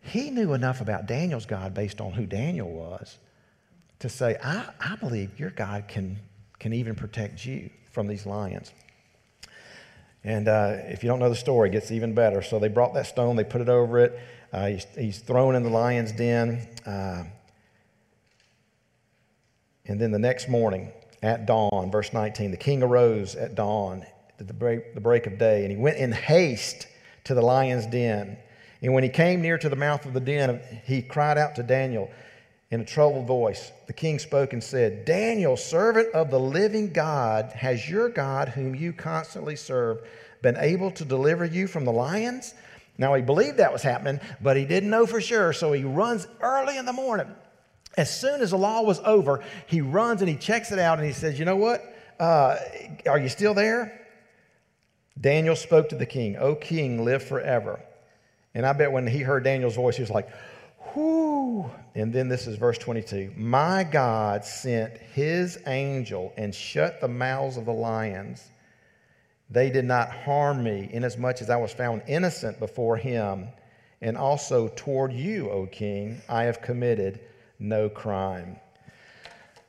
He 0.00 0.28
knew 0.30 0.54
enough 0.54 0.80
about 0.80 1.06
Daniel's 1.06 1.46
God 1.46 1.72
based 1.72 2.00
on 2.00 2.10
who 2.10 2.26
Daniel 2.26 2.68
was 2.68 3.18
to 4.00 4.08
say, 4.08 4.36
I, 4.42 4.64
I 4.80 4.96
believe 4.96 5.38
your 5.38 5.50
God 5.50 5.86
can, 5.86 6.18
can 6.58 6.72
even 6.72 6.96
protect 6.96 7.46
you 7.46 7.70
from 7.92 8.08
these 8.08 8.26
lions. 8.26 8.72
And 10.24 10.48
uh, 10.48 10.78
if 10.86 11.04
you 11.04 11.08
don't 11.08 11.20
know 11.20 11.28
the 11.28 11.36
story, 11.36 11.68
it 11.68 11.72
gets 11.72 11.92
even 11.92 12.12
better. 12.12 12.42
So 12.42 12.58
they 12.58 12.66
brought 12.66 12.94
that 12.94 13.06
stone, 13.06 13.36
they 13.36 13.44
put 13.44 13.60
it 13.60 13.68
over 13.68 14.00
it. 14.00 14.18
Uh, 14.52 14.66
he's, 14.66 14.86
he's, 14.98 15.18
thrown 15.20 15.54
in 15.54 15.62
the 15.62 15.70
lion's 15.70 16.10
den. 16.10 16.66
Uh, 16.84 17.22
and 19.86 20.00
then 20.00 20.10
the 20.10 20.18
next 20.18 20.48
morning, 20.48 20.90
at 21.22 21.46
dawn. 21.46 21.90
Verse 21.90 22.12
19 22.12 22.50
The 22.50 22.56
king 22.56 22.82
arose 22.82 23.34
at 23.34 23.54
dawn, 23.54 24.04
at 24.38 24.46
the 24.46 24.54
break, 24.54 24.94
the 24.94 25.00
break 25.00 25.26
of 25.26 25.38
day, 25.38 25.62
and 25.62 25.70
he 25.70 25.76
went 25.76 25.98
in 25.98 26.12
haste 26.12 26.86
to 27.24 27.34
the 27.34 27.42
lion's 27.42 27.86
den. 27.86 28.38
And 28.82 28.94
when 28.94 29.02
he 29.02 29.10
came 29.10 29.42
near 29.42 29.58
to 29.58 29.68
the 29.68 29.76
mouth 29.76 30.06
of 30.06 30.14
the 30.14 30.20
den, 30.20 30.60
he 30.84 31.02
cried 31.02 31.36
out 31.36 31.54
to 31.56 31.62
Daniel 31.62 32.10
in 32.70 32.80
a 32.80 32.84
troubled 32.84 33.26
voice. 33.26 33.72
The 33.86 33.92
king 33.92 34.18
spoke 34.18 34.52
and 34.52 34.62
said, 34.62 35.04
Daniel, 35.04 35.56
servant 35.56 36.14
of 36.14 36.30
the 36.30 36.40
living 36.40 36.92
God, 36.92 37.52
has 37.52 37.88
your 37.88 38.08
God, 38.08 38.48
whom 38.48 38.74
you 38.74 38.92
constantly 38.92 39.56
serve, 39.56 40.00
been 40.40 40.56
able 40.56 40.90
to 40.92 41.04
deliver 41.04 41.44
you 41.44 41.66
from 41.66 41.84
the 41.84 41.92
lions? 41.92 42.54
Now, 42.96 43.14
he 43.14 43.22
believed 43.22 43.56
that 43.56 43.72
was 43.72 43.82
happening, 43.82 44.20
but 44.40 44.56
he 44.56 44.64
didn't 44.64 44.90
know 44.90 45.06
for 45.06 45.20
sure. 45.20 45.52
So 45.52 45.72
he 45.72 45.84
runs 45.84 46.26
early 46.40 46.76
in 46.76 46.86
the 46.86 46.92
morning. 46.92 47.28
As 47.96 48.14
soon 48.14 48.40
as 48.40 48.50
the 48.50 48.58
law 48.58 48.82
was 48.82 49.00
over, 49.00 49.42
he 49.66 49.80
runs 49.80 50.22
and 50.22 50.28
he 50.28 50.36
checks 50.36 50.72
it 50.72 50.78
out 50.78 50.98
and 50.98 51.06
he 51.06 51.12
says, 51.12 51.38
You 51.38 51.44
know 51.44 51.56
what? 51.56 51.82
Uh, 52.18 52.56
are 53.06 53.18
you 53.18 53.28
still 53.28 53.54
there? 53.54 54.06
Daniel 55.20 55.56
spoke 55.56 55.88
to 55.90 55.96
the 55.96 56.06
king, 56.06 56.36
O 56.36 56.54
king, 56.54 57.04
live 57.04 57.22
forever. 57.22 57.80
And 58.54 58.64
I 58.66 58.72
bet 58.72 58.90
when 58.92 59.06
he 59.06 59.20
heard 59.20 59.44
Daniel's 59.44 59.76
voice, 59.76 59.96
he 59.96 60.02
was 60.02 60.10
like, 60.10 60.28
Whoo. 60.94 61.70
And 61.94 62.12
then 62.12 62.28
this 62.28 62.46
is 62.46 62.56
verse 62.56 62.78
22 62.78 63.32
My 63.36 63.84
God 63.84 64.44
sent 64.44 64.96
his 64.98 65.58
angel 65.66 66.32
and 66.36 66.54
shut 66.54 67.00
the 67.00 67.08
mouths 67.08 67.56
of 67.56 67.64
the 67.64 67.72
lions. 67.72 68.50
They 69.50 69.68
did 69.68 69.84
not 69.84 70.10
harm 70.10 70.62
me, 70.62 70.88
inasmuch 70.92 71.42
as 71.42 71.50
I 71.50 71.56
was 71.56 71.72
found 71.72 72.02
innocent 72.06 72.60
before 72.60 72.96
him. 72.96 73.48
And 74.00 74.16
also 74.16 74.68
toward 74.68 75.12
you, 75.12 75.50
O 75.50 75.66
king, 75.66 76.22
I 76.28 76.44
have 76.44 76.62
committed 76.62 77.20
no 77.60 77.88
crime. 77.88 78.56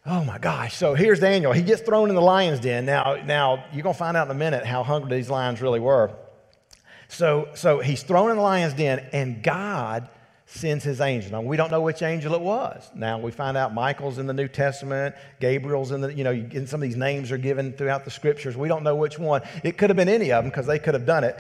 Oh 0.06 0.24
my 0.24 0.40
gosh. 0.40 0.76
So 0.76 0.96
here's 0.96 1.20
Daniel. 1.20 1.52
He 1.52 1.62
gets 1.62 1.82
thrown 1.82 2.10
in 2.10 2.16
the 2.16 2.22
lion's 2.22 2.60
den. 2.60 2.86
Now, 2.86 3.18
now 3.24 3.66
you're 3.72 3.84
going 3.84 3.94
to 3.94 4.00
find 4.00 4.18
out 4.18 4.28
in 4.28 4.32
a 4.32 4.40
minute 4.40 4.66
how 4.66 4.82
hungry 4.82 5.16
these 5.16 5.30
lions 5.30 5.62
really 5.62 5.80
were. 5.80 6.12
So, 7.08 7.50
so 7.54 7.80
he's 7.80 8.02
thrown 8.02 8.32
in 8.32 8.38
the 8.38 8.42
lion's 8.42 8.74
den, 8.74 9.06
and 9.12 9.44
God 9.44 10.10
sends 10.46 10.84
his 10.84 11.02
angel. 11.02 11.32
Now, 11.32 11.42
we 11.42 11.56
don't 11.56 11.70
know 11.70 11.82
which 11.82 12.02
angel 12.02 12.34
it 12.34 12.42
was. 12.42 12.90
Now, 12.96 13.20
we 13.20 13.32
find 13.32 13.58
out 13.58 13.74
Michael's 13.74 14.18
in 14.18 14.28
the 14.28 14.34
New 14.34 14.48
Testament, 14.48 15.16
Gabriel's 15.40 15.92
in 15.92 16.02
the, 16.02 16.14
you 16.14 16.24
know, 16.24 16.32
and 16.32 16.68
some 16.68 16.82
of 16.82 16.88
these 16.88 16.98
names 16.98 17.32
are 17.32 17.38
given 17.38 17.74
throughout 17.74 18.06
the 18.06 18.12
scriptures. 18.12 18.58
We 18.58 18.68
don't 18.68 18.84
know 18.84 18.96
which 18.96 19.20
one. 19.20 19.42
It 19.64 19.78
could 19.78 19.90
have 19.90 19.98
been 19.98 20.10
any 20.10 20.32
of 20.32 20.44
them 20.44 20.52
because 20.52 20.66
they 20.66 20.80
could 20.80 20.94
have 20.94 21.06
done 21.06 21.24
it. 21.24 21.38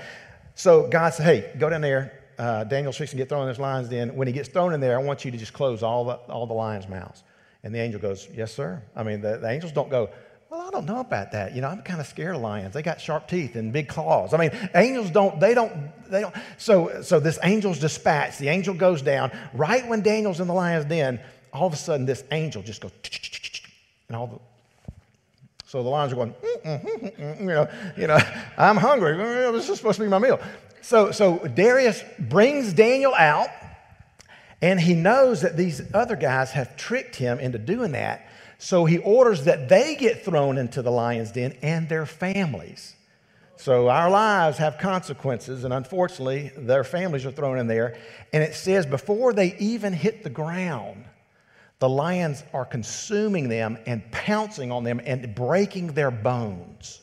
So 0.55 0.87
God 0.87 1.13
said, 1.13 1.25
hey, 1.25 1.57
go 1.57 1.69
down 1.69 1.81
there. 1.81 2.20
Uh, 2.41 2.63
Daniel's 2.63 2.97
fixing 2.97 3.17
to 3.17 3.21
get 3.21 3.29
thrown 3.29 3.43
in 3.43 3.49
this 3.49 3.59
lion's 3.59 3.87
den. 3.87 4.15
When 4.15 4.27
he 4.27 4.33
gets 4.33 4.49
thrown 4.49 4.73
in 4.73 4.79
there, 4.79 4.99
I 4.99 5.03
want 5.03 5.23
you 5.23 5.29
to 5.29 5.37
just 5.37 5.53
close 5.53 5.83
all 5.83 6.05
the, 6.05 6.13
all 6.27 6.47
the 6.47 6.55
lion's 6.55 6.89
mouths. 6.89 7.21
And 7.63 7.73
the 7.73 7.77
angel 7.77 8.01
goes, 8.01 8.27
yes, 8.33 8.51
sir. 8.51 8.81
I 8.95 9.03
mean, 9.03 9.21
the, 9.21 9.37
the 9.37 9.47
angels 9.47 9.71
don't 9.71 9.91
go, 9.91 10.09
well, 10.49 10.61
I 10.61 10.71
don't 10.71 10.87
know 10.87 11.01
about 11.01 11.33
that. 11.33 11.53
You 11.53 11.61
know, 11.61 11.67
I'm 11.67 11.83
kind 11.83 12.01
of 12.01 12.07
scared 12.07 12.35
of 12.35 12.41
lions. 12.41 12.73
They 12.73 12.81
got 12.81 12.99
sharp 12.99 13.27
teeth 13.27 13.55
and 13.55 13.71
big 13.71 13.87
claws. 13.87 14.33
I 14.33 14.37
mean, 14.37 14.49
angels 14.73 15.11
don't, 15.11 15.39
they 15.39 15.53
don't, 15.53 15.91
they 16.09 16.21
don't. 16.21 16.33
So, 16.57 17.03
so 17.03 17.19
this 17.19 17.37
angel's 17.37 17.77
dispatched. 17.77 18.39
The 18.39 18.47
angel 18.47 18.73
goes 18.73 19.03
down. 19.03 19.31
Right 19.53 19.87
when 19.87 20.01
Daniel's 20.01 20.39
in 20.39 20.47
the 20.47 20.53
lion's 20.55 20.85
den, 20.85 21.19
all 21.53 21.67
of 21.67 21.73
a 21.73 21.77
sudden 21.77 22.07
this 22.07 22.23
angel 22.31 22.63
just 22.63 22.81
goes, 22.81 22.91
and 24.07 24.17
all 24.17 24.25
the, 24.25 24.39
so 25.67 25.83
the 25.83 25.89
lions 25.89 26.11
are 26.11 26.15
going, 26.15 26.33
you 27.39 27.45
know, 27.45 27.67
you 27.95 28.07
know, 28.07 28.17
I'm 28.57 28.77
hungry. 28.77 29.15
This 29.51 29.69
is 29.69 29.77
supposed 29.77 29.97
to 29.97 30.03
be 30.03 30.09
my 30.09 30.17
meal. 30.17 30.39
So, 30.81 31.11
so 31.11 31.37
Darius 31.39 32.03
brings 32.19 32.73
Daniel 32.73 33.13
out, 33.13 33.49
and 34.61 34.79
he 34.79 34.93
knows 34.93 35.41
that 35.41 35.57
these 35.57 35.81
other 35.93 36.15
guys 36.15 36.51
have 36.51 36.75
tricked 36.75 37.15
him 37.15 37.39
into 37.39 37.57
doing 37.57 37.93
that. 37.93 38.27
So 38.57 38.85
he 38.85 38.99
orders 38.99 39.45
that 39.45 39.69
they 39.69 39.95
get 39.95 40.23
thrown 40.23 40.57
into 40.57 40.81
the 40.81 40.91
lion's 40.91 41.31
den 41.31 41.57
and 41.61 41.89
their 41.89 42.05
families. 42.05 42.95
So 43.57 43.89
our 43.89 44.09
lives 44.09 44.57
have 44.57 44.79
consequences, 44.79 45.63
and 45.63 45.73
unfortunately, 45.73 46.51
their 46.57 46.83
families 46.83 47.25
are 47.27 47.31
thrown 47.31 47.59
in 47.59 47.67
there. 47.67 47.97
And 48.33 48.43
it 48.43 48.55
says 48.55 48.87
before 48.87 49.33
they 49.33 49.55
even 49.57 49.93
hit 49.93 50.23
the 50.23 50.31
ground, 50.31 51.05
the 51.77 51.89
lions 51.89 52.43
are 52.53 52.65
consuming 52.65 53.49
them 53.49 53.77
and 53.85 54.09
pouncing 54.11 54.71
on 54.71 54.83
them 54.83 54.99
and 55.03 55.35
breaking 55.35 55.93
their 55.93 56.11
bones. 56.11 57.00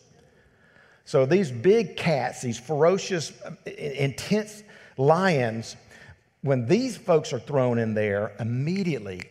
So 1.08 1.24
these 1.24 1.50
big 1.50 1.96
cats, 1.96 2.42
these 2.42 2.60
ferocious, 2.60 3.32
um, 3.46 3.56
intense 3.64 4.62
lions, 4.98 5.74
when 6.42 6.66
these 6.66 6.98
folks 6.98 7.32
are 7.32 7.38
thrown 7.38 7.78
in 7.78 7.94
there, 7.94 8.32
immediately 8.38 9.22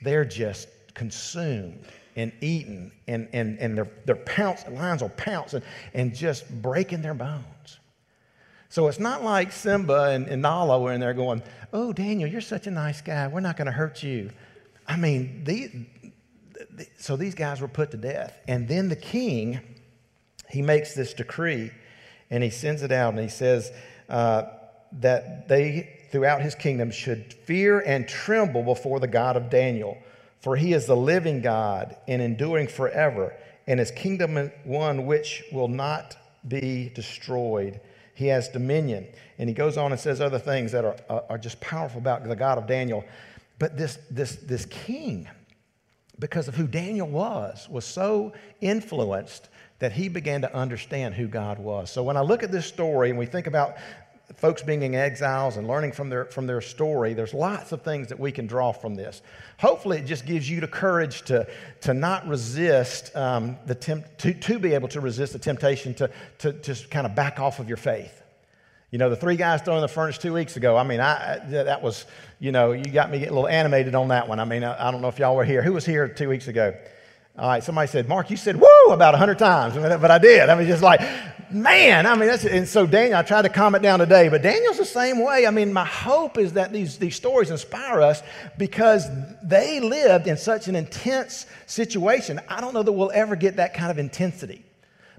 they're 0.00 0.24
just 0.24 0.66
consumed 0.94 1.84
and 2.16 2.32
eaten, 2.40 2.90
and, 3.06 3.28
and, 3.34 3.58
and 3.58 3.76
they're, 3.76 3.90
they're 4.06 4.16
pouncing, 4.16 4.76
lions 4.76 5.02
will 5.02 5.10
pounce 5.10 5.54
and, 5.92 6.14
just 6.14 6.48
breaking 6.62 7.02
their 7.02 7.12
bones. 7.12 7.80
So 8.70 8.88
it's 8.88 8.98
not 8.98 9.22
like 9.22 9.52
Simba 9.52 10.12
and, 10.12 10.28
and 10.28 10.40
Nala 10.40 10.80
were 10.80 10.94
in 10.94 11.00
there 11.00 11.12
going, 11.12 11.42
Oh, 11.70 11.92
Daniel, 11.92 12.30
you're 12.30 12.40
such 12.40 12.66
a 12.66 12.70
nice 12.70 13.02
guy. 13.02 13.28
We're 13.28 13.40
not 13.40 13.58
going 13.58 13.66
to 13.66 13.72
hurt 13.72 14.02
you. 14.02 14.30
I 14.88 14.96
mean, 14.96 15.44
the, 15.44 15.70
so 16.96 17.14
these 17.14 17.34
guys 17.34 17.60
were 17.60 17.68
put 17.68 17.90
to 17.90 17.98
death. 17.98 18.38
And 18.48 18.66
then 18.66 18.88
the 18.88 18.96
king, 18.96 19.60
he 20.48 20.62
makes 20.62 20.94
this 20.94 21.14
decree 21.14 21.70
and 22.30 22.42
he 22.42 22.50
sends 22.50 22.82
it 22.82 22.92
out 22.92 23.14
and 23.14 23.22
he 23.22 23.28
says 23.28 23.72
uh, 24.08 24.44
that 24.92 25.48
they, 25.48 25.98
throughout 26.10 26.42
his 26.42 26.54
kingdom, 26.54 26.90
should 26.90 27.32
fear 27.32 27.80
and 27.80 28.08
tremble 28.08 28.62
before 28.62 29.00
the 29.00 29.08
God 29.08 29.36
of 29.36 29.50
Daniel 29.50 29.98
for 30.46 30.54
he 30.54 30.72
is 30.72 30.86
the 30.86 30.96
living 30.96 31.40
God 31.40 31.96
and 32.06 32.22
enduring 32.22 32.68
forever, 32.68 33.34
and 33.66 33.80
his 33.80 33.90
kingdom 33.90 34.52
one 34.62 35.04
which 35.04 35.42
will 35.50 35.66
not 35.66 36.16
be 36.46 36.92
destroyed. 36.94 37.80
He 38.14 38.28
has 38.28 38.48
dominion. 38.48 39.08
And 39.38 39.48
he 39.48 39.54
goes 39.56 39.76
on 39.76 39.90
and 39.90 40.00
says 40.00 40.20
other 40.20 40.38
things 40.38 40.70
that 40.70 40.84
are, 40.84 40.96
are 41.28 41.38
just 41.38 41.60
powerful 41.60 41.98
about 41.98 42.22
the 42.22 42.36
God 42.36 42.58
of 42.58 42.68
Daniel. 42.68 43.04
But 43.58 43.76
this, 43.76 43.98
this, 44.08 44.36
this 44.36 44.66
king, 44.66 45.28
because 46.20 46.46
of 46.46 46.54
who 46.54 46.68
Daniel 46.68 47.08
was, 47.08 47.68
was 47.68 47.84
so 47.84 48.32
influenced 48.60 49.48
that 49.78 49.92
he 49.92 50.08
began 50.08 50.40
to 50.42 50.54
understand 50.54 51.14
who 51.14 51.26
God 51.26 51.58
was. 51.58 51.90
So 51.90 52.02
when 52.02 52.16
I 52.16 52.22
look 52.22 52.42
at 52.42 52.50
this 52.50 52.66
story 52.66 53.10
and 53.10 53.18
we 53.18 53.26
think 53.26 53.46
about 53.46 53.76
folks 54.36 54.62
being 54.62 54.82
in 54.82 54.94
exiles 54.94 55.56
and 55.56 55.68
learning 55.68 55.92
from 55.92 56.08
their, 56.08 56.24
from 56.26 56.46
their 56.46 56.60
story, 56.60 57.14
there's 57.14 57.34
lots 57.34 57.72
of 57.72 57.82
things 57.82 58.08
that 58.08 58.18
we 58.18 58.32
can 58.32 58.46
draw 58.46 58.72
from 58.72 58.94
this. 58.94 59.22
Hopefully, 59.58 59.98
it 59.98 60.06
just 60.06 60.26
gives 60.26 60.48
you 60.48 60.60
the 60.60 60.68
courage 60.68 61.22
to, 61.22 61.46
to 61.82 61.94
not 61.94 62.26
resist 62.26 63.14
um, 63.14 63.56
the 63.66 63.74
temp- 63.74 64.16
to, 64.18 64.34
to 64.34 64.58
be 64.58 64.74
able 64.74 64.88
to 64.88 65.00
resist 65.00 65.32
the 65.32 65.38
temptation 65.38 65.94
to, 65.94 66.10
to 66.38 66.52
just 66.54 66.90
kind 66.90 67.06
of 67.06 67.14
back 67.14 67.38
off 67.38 67.60
of 67.60 67.68
your 67.68 67.76
faith. 67.76 68.22
You 68.90 68.98
know, 68.98 69.10
the 69.10 69.16
three 69.16 69.36
guys 69.36 69.62
thrown 69.62 69.76
in 69.76 69.82
the 69.82 69.88
furnace 69.88 70.16
two 70.16 70.32
weeks 70.32 70.56
ago, 70.56 70.76
I 70.76 70.84
mean, 70.84 71.00
I, 71.00 71.38
that 71.48 71.82
was, 71.82 72.06
you 72.38 72.52
know, 72.52 72.72
you 72.72 72.84
got 72.84 73.10
me 73.10 73.18
a 73.18 73.28
little 73.28 73.48
animated 73.48 73.94
on 73.94 74.08
that 74.08 74.28
one. 74.28 74.40
I 74.40 74.44
mean, 74.44 74.64
I, 74.64 74.88
I 74.88 74.90
don't 74.90 75.02
know 75.02 75.08
if 75.08 75.18
y'all 75.18 75.36
were 75.36 75.44
here. 75.44 75.60
Who 75.60 75.72
was 75.72 75.84
here 75.84 76.08
two 76.08 76.28
weeks 76.28 76.48
ago? 76.48 76.74
All 77.38 77.48
right, 77.48 77.62
somebody 77.62 77.86
said, 77.88 78.08
Mark, 78.08 78.30
you 78.30 78.36
said 78.36 78.56
woo 78.56 78.92
about 78.92 79.12
100 79.12 79.38
times, 79.38 79.74
but 79.74 80.10
I 80.10 80.18
did. 80.18 80.48
I 80.48 80.54
mean, 80.54 80.66
just 80.66 80.82
like, 80.82 81.02
man, 81.50 82.06
I 82.06 82.14
mean, 82.14 82.28
that's, 82.28 82.46
and 82.46 82.66
so 82.66 82.86
Daniel, 82.86 83.18
I 83.18 83.22
tried 83.22 83.42
to 83.42 83.50
calm 83.50 83.74
it 83.74 83.82
down 83.82 83.98
today, 83.98 84.28
but 84.30 84.40
Daniel's 84.40 84.78
the 84.78 84.86
same 84.86 85.22
way. 85.22 85.46
I 85.46 85.50
mean, 85.50 85.70
my 85.70 85.84
hope 85.84 86.38
is 86.38 86.54
that 86.54 86.72
these, 86.72 86.96
these 86.96 87.14
stories 87.14 87.50
inspire 87.50 88.00
us 88.00 88.22
because 88.56 89.06
they 89.42 89.80
lived 89.80 90.26
in 90.26 90.38
such 90.38 90.66
an 90.68 90.76
intense 90.76 91.44
situation. 91.66 92.40
I 92.48 92.62
don't 92.62 92.72
know 92.72 92.82
that 92.82 92.92
we'll 92.92 93.12
ever 93.12 93.36
get 93.36 93.56
that 93.56 93.74
kind 93.74 93.90
of 93.90 93.98
intensity. 93.98 94.64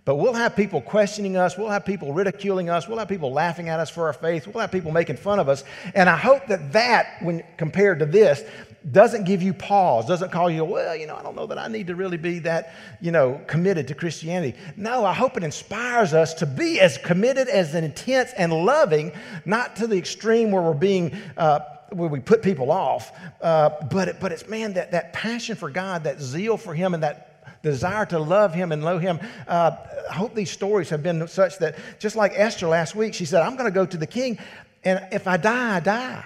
But 0.03 0.15
we'll 0.15 0.33
have 0.33 0.55
people 0.55 0.79
questioning 0.79 1.35
us. 1.35 1.57
We'll 1.57 1.69
have 1.69 1.83
people 1.83 2.13
ridiculing 2.13 2.69
us. 2.69 2.87
We'll 2.87 2.97
have 2.97 3.09
people 3.09 3.33
laughing 3.33 3.67
at 3.67 3.81
us 3.81 3.89
for 3.89 4.07
our 4.07 4.13
faith. 4.13 4.47
We'll 4.47 4.61
have 4.61 4.71
people 4.71 4.89
making 4.89 5.17
fun 5.17 5.37
of 5.37 5.49
us. 5.49 5.65
And 5.93 6.09
I 6.09 6.15
hope 6.15 6.47
that 6.47 6.71
that, 6.71 7.17
when 7.21 7.43
compared 7.57 7.99
to 7.99 8.05
this, 8.05 8.41
doesn't 8.91 9.25
give 9.25 9.41
you 9.41 9.53
pause, 9.53 10.05
doesn't 10.05 10.31
call 10.31 10.49
you, 10.49 10.63
well, 10.63 10.95
you 10.95 11.07
know, 11.07 11.15
I 11.15 11.23
don't 11.23 11.35
know 11.35 11.47
that 11.47 11.57
I 11.57 11.67
need 11.67 11.87
to 11.87 11.95
really 11.95 12.17
be 12.17 12.39
that, 12.39 12.73
you 13.01 13.11
know, 13.11 13.41
committed 13.47 13.87
to 13.89 13.95
Christianity. 13.95 14.57
No, 14.75 15.05
I 15.05 15.13
hope 15.13 15.37
it 15.37 15.43
inspires 15.43 16.13
us 16.13 16.33
to 16.35 16.45
be 16.45 16.79
as 16.79 16.97
committed, 16.97 17.47
as 17.47 17.75
intense, 17.75 18.31
and 18.33 18.53
loving, 18.53 19.11
not 19.45 19.75
to 19.77 19.87
the 19.87 19.97
extreme 19.97 20.51
where 20.51 20.61
we're 20.61 20.73
being. 20.73 21.15
Uh, 21.35 21.59
where 21.91 22.09
we 22.09 22.19
put 22.19 22.41
people 22.41 22.69
off, 22.69 23.17
uh, 23.41 23.69
but, 23.89 24.09
it, 24.09 24.17
but 24.19 24.33
it's, 24.33 24.45
man, 24.49 24.73
that, 24.73 24.91
that 24.91 25.13
passion 25.13 25.55
for 25.55 25.69
God, 25.69 26.03
that 26.03 26.19
zeal 26.19 26.57
for 26.57 26.73
Him, 26.73 26.93
and 26.93 27.01
that 27.01 27.27
desire 27.63 28.05
to 28.07 28.19
love 28.19 28.53
him 28.53 28.71
and 28.71 28.81
know 28.81 28.97
him. 28.97 29.19
Uh, 29.47 29.71
I 30.09 30.13
hope 30.13 30.35
these 30.35 30.51
stories 30.51 30.89
have 30.89 31.03
been 31.03 31.27
such 31.27 31.59
that, 31.59 31.77
just 31.99 32.15
like 32.15 32.33
Esther 32.35 32.67
last 32.67 32.95
week, 32.95 33.13
she 33.13 33.25
said, 33.25 33.41
I'm 33.41 33.55
going 33.55 33.65
to 33.65 33.73
go 33.73 33.85
to 33.85 33.97
the 33.97 34.07
king, 34.07 34.37
and 34.83 35.05
if 35.11 35.27
I 35.27 35.37
die, 35.37 35.77
I 35.77 35.79
die. 35.79 36.25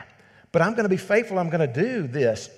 But 0.51 0.61
I'm 0.61 0.71
going 0.71 0.83
to 0.83 0.89
be 0.89 0.97
faithful, 0.97 1.39
I'm 1.39 1.49
going 1.49 1.67
to 1.71 1.81
do 1.81 2.07
this. 2.07 2.49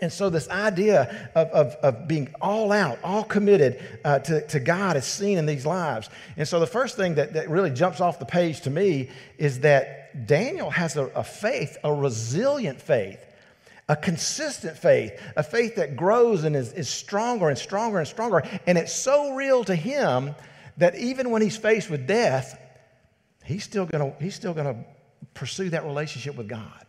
And 0.00 0.12
so, 0.12 0.28
this 0.28 0.48
idea 0.48 1.30
of, 1.36 1.48
of, 1.48 1.74
of 1.76 2.08
being 2.08 2.34
all 2.40 2.72
out, 2.72 2.98
all 3.04 3.22
committed 3.22 3.80
uh, 4.04 4.18
to, 4.20 4.46
to 4.48 4.60
God 4.60 4.96
is 4.96 5.04
seen 5.04 5.38
in 5.38 5.46
these 5.46 5.64
lives. 5.64 6.10
And 6.36 6.48
so, 6.48 6.58
the 6.58 6.66
first 6.66 6.96
thing 6.96 7.14
that, 7.14 7.34
that 7.34 7.48
really 7.48 7.70
jumps 7.70 8.00
off 8.00 8.18
the 8.18 8.26
page 8.26 8.62
to 8.62 8.70
me 8.70 9.10
is 9.38 9.60
that 9.60 10.26
Daniel 10.26 10.70
has 10.70 10.96
a, 10.96 11.04
a 11.06 11.22
faith, 11.22 11.76
a 11.84 11.92
resilient 11.92 12.80
faith 12.80 13.24
a 13.88 13.96
consistent 13.96 14.78
faith, 14.78 15.20
a 15.36 15.42
faith 15.42 15.76
that 15.76 15.96
grows 15.96 16.44
and 16.44 16.56
is, 16.56 16.72
is 16.72 16.88
stronger 16.88 17.48
and 17.48 17.58
stronger 17.58 17.98
and 17.98 18.08
stronger. 18.08 18.42
And 18.66 18.78
it's 18.78 18.94
so 18.94 19.34
real 19.34 19.62
to 19.64 19.74
him 19.74 20.34
that 20.78 20.96
even 20.96 21.30
when 21.30 21.42
he's 21.42 21.56
faced 21.56 21.90
with 21.90 22.06
death, 22.06 22.58
he's 23.44 23.64
still 23.64 23.84
gonna, 23.84 24.14
he's 24.20 24.34
still 24.34 24.54
gonna 24.54 24.84
pursue 25.34 25.68
that 25.70 25.84
relationship 25.84 26.34
with 26.36 26.48
God. 26.48 26.83